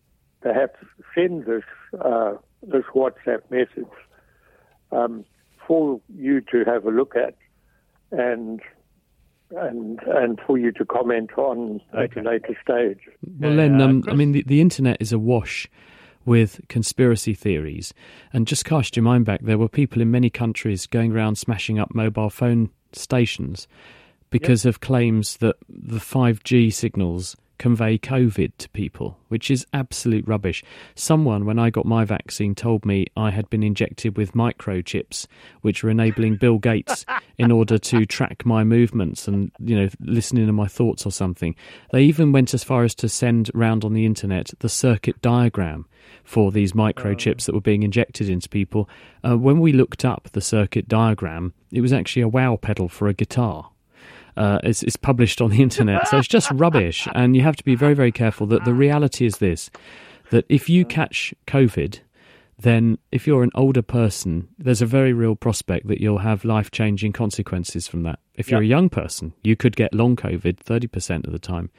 perhaps 0.42 0.80
send 1.14 1.46
this 1.46 1.64
uh, 2.00 2.34
this 2.68 2.84
WhatsApp 2.94 3.42
message 3.50 3.92
um, 4.92 5.26
for 5.66 6.00
you 6.16 6.42
to 6.52 6.64
have 6.66 6.86
a 6.86 6.92
look 6.92 7.16
at 7.16 7.36
and 8.12 8.62
and 9.52 10.00
and 10.06 10.40
for 10.46 10.58
you 10.58 10.72
to 10.74 10.86
comment 10.86 11.32
on 11.38 11.82
at 11.98 12.16
a 12.18 12.22
later 12.22 12.56
stage. 12.62 13.00
Well, 13.40 13.54
Len, 13.54 13.80
um, 13.82 14.04
I 14.08 14.14
mean, 14.14 14.34
the, 14.34 14.44
the 14.44 14.62
internet 14.62 14.98
is 15.00 15.14
awash 15.14 15.70
with 16.28 16.60
conspiracy 16.68 17.34
theories. 17.34 17.94
And 18.34 18.46
just 18.46 18.66
cast 18.66 18.98
your 18.98 19.04
mind 19.04 19.26
back, 19.26 19.42
there 19.42 19.58
were 19.58 19.70
people 19.70 20.02
in 20.02 20.12
many 20.12 20.30
countries 20.30 20.86
going 20.86 21.14
around 21.14 21.38
smashing 21.38 21.80
up 21.80 21.96
mobile 21.96 22.30
phone 22.30 22.70
stations 22.92 23.68
because 24.30 24.66
yep. 24.66 24.76
of 24.76 24.82
claims 24.82 25.38
that 25.38 25.56
the 25.70 26.00
5G 26.00 26.74
signals 26.74 27.38
convey 27.58 27.98
COVID 27.98 28.52
to 28.58 28.70
people, 28.70 29.18
which 29.28 29.50
is 29.52 29.66
absolute 29.74 30.28
rubbish. 30.28 30.64
Someone, 30.96 31.46
when 31.46 31.60
I 31.60 31.70
got 31.70 31.86
my 31.86 32.06
vaccine, 32.06 32.56
told 32.56 32.86
me 32.86 33.08
I 33.16 33.32
had 33.32 33.50
been 33.50 33.64
injected 33.64 34.18
with 34.18 34.34
microchips, 34.34 35.28
which 35.62 35.84
were 35.84 35.90
enabling 35.90 36.38
Bill 36.38 36.58
Gates 36.58 37.06
in 37.38 37.52
order 37.52 37.78
to 37.78 38.06
track 38.06 38.46
my 38.46 38.64
movements 38.64 39.28
and, 39.28 39.52
you 39.60 39.76
know, 39.76 39.90
listening 40.00 40.48
to 40.48 40.54
my 40.54 40.68
thoughts 40.68 41.06
or 41.06 41.12
something. 41.12 41.56
They 41.92 42.04
even 42.04 42.32
went 42.32 42.54
as 42.54 42.64
far 42.64 42.84
as 42.84 42.96
to 42.96 43.10
send 43.10 43.52
round 43.54 43.84
on 43.84 43.94
the 43.94 44.06
internet 44.06 44.52
the 44.60 44.70
circuit 44.70 45.22
diagram 45.22 45.86
for 46.24 46.52
these 46.52 46.74
microchips 46.74 47.46
that 47.46 47.56
were 47.56 47.62
being 47.62 47.84
injected 47.84 48.30
into 48.30 48.50
people. 48.50 48.90
Uh, 49.28 49.38
when 49.38 49.60
we 49.60 49.74
looked 49.74 50.06
up 50.06 50.30
the 50.32 50.42
circuit 50.42 50.88
diagram, 50.88 51.54
it 51.72 51.82
was 51.82 51.94
actually 51.94 52.22
a 52.22 52.28
wah 52.28 52.56
pedal 52.56 52.88
for 52.88 53.08
a 53.08 53.14
guitar 53.14 53.72
uh, 54.38 54.60
is, 54.64 54.84
is 54.84 54.96
published 54.96 55.42
on 55.42 55.50
the 55.50 55.62
internet. 55.62 56.08
So 56.08 56.18
it's 56.18 56.28
just 56.28 56.50
rubbish. 56.52 57.08
And 57.14 57.36
you 57.36 57.42
have 57.42 57.56
to 57.58 57.64
be 57.64 57.76
very, 57.76 57.94
very 57.94 58.12
careful 58.12 58.48
that 58.48 58.66
the 58.66 58.74
reality 58.74 59.26
is 59.26 59.38
this 59.38 59.70
that 60.30 60.46
if 60.50 60.70
you 60.70 60.84
catch 60.84 61.34
COVID, 61.46 62.00
then 62.60 62.98
if 63.12 63.28
you're 63.28 63.44
an 63.44 63.52
older 63.56 63.82
person, 63.82 64.50
there's 64.58 64.82
a 64.82 64.86
very 64.86 65.14
real 65.14 65.36
prospect 65.36 65.88
that 65.88 66.02
you'll 66.02 66.18
have 66.18 66.44
life 66.44 66.72
changing 66.72 67.14
consequences 67.14 67.88
from 67.88 68.04
that. 68.04 68.20
If 68.36 68.50
you're 68.50 68.62
a 68.62 68.66
young 68.66 68.90
person, 68.90 69.34
you 69.44 69.56
could 69.56 69.76
get 69.76 69.94
long 69.94 70.16
COVID 70.16 70.58
30% 70.58 71.26
of 71.26 71.32
the 71.32 71.40
time. 71.40 71.70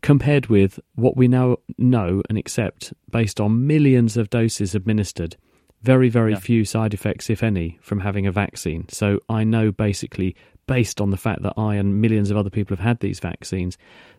Compared 0.00 0.46
with 0.46 0.80
what 0.94 1.16
we 1.16 1.28
now 1.28 1.58
know 1.76 2.22
and 2.28 2.38
accept 2.38 2.92
based 3.10 3.40
on 3.40 3.66
millions 3.66 4.16
of 4.16 4.30
doses 4.30 4.74
administered, 4.74 5.36
very, 5.82 6.08
very 6.08 6.32
yeah. 6.32 6.38
few 6.38 6.64
side 6.64 6.94
effects, 6.94 7.30
if 7.30 7.42
any, 7.42 7.78
from 7.82 8.00
having 8.00 8.26
a 8.26 8.32
vaccine. 8.32 8.88
So 8.88 9.20
I 9.28 9.44
know 9.44 9.70
basically 9.70 10.34
based 10.68 11.00
on 11.00 11.10
the 11.10 11.16
fact 11.16 11.42
that 11.42 11.54
I 11.56 11.74
and 11.74 12.00
millions 12.00 12.30
of 12.30 12.36
other 12.36 12.50
people 12.50 12.76
have 12.76 12.84
had 12.84 13.00
these 13.00 13.18
vaccines, 13.18 13.76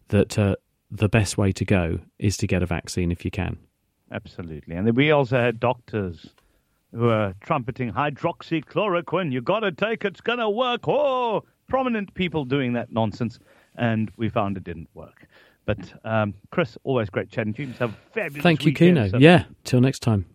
that 0.10 0.38
uh, 0.38 0.58
the 0.92 1.08
best 1.08 1.38
way 1.38 1.54
to 1.54 1.64
go 1.64 2.00
is 2.18 2.36
to 2.38 2.48
get 2.48 2.62
a 2.62 2.66
vaccine 2.66 3.12
if 3.12 3.24
you 3.24 3.32
can. 3.32 3.58
Absolutely. 4.12 4.76
And 4.76 4.94
we 4.98 5.12
also 5.12 5.38
had 5.38 5.60
doctors 5.60 6.34
who 6.94 7.08
are 7.10 7.36
trumpeting 7.42 7.94
hydroxychloroquine. 7.94 9.32
You 9.32 9.42
got 9.42 9.62
to 9.62 9.72
take 9.72 10.04
it, 10.04 10.08
it's 10.14 10.22
going 10.22 10.40
to 10.40 10.50
work. 10.50 10.88
Oh, 10.88 11.46
prominent 11.68 12.14
people 12.16 12.44
doing 12.44 12.74
that 12.74 12.92
nonsense. 12.92 13.40
And 13.76 14.12
we 14.18 14.28
found 14.28 14.58
it 14.58 14.64
didn't 14.64 14.90
work. 14.96 15.28
But 15.66 15.94
um, 16.04 16.34
Chris, 16.50 16.78
always 16.84 17.10
great 17.12 17.30
chatting 17.30 17.54
to 17.54 17.64
you. 17.64 17.74
Have 17.74 17.92
a 17.92 17.98
fabulous 18.12 18.44
Thank 18.44 18.66
you, 18.66 18.72
weekend, 18.72 18.98
Kieno. 18.98 19.12
So- 19.12 19.18
yeah, 19.20 19.46
till 19.64 19.80
next 19.80 20.00
time. 20.00 20.26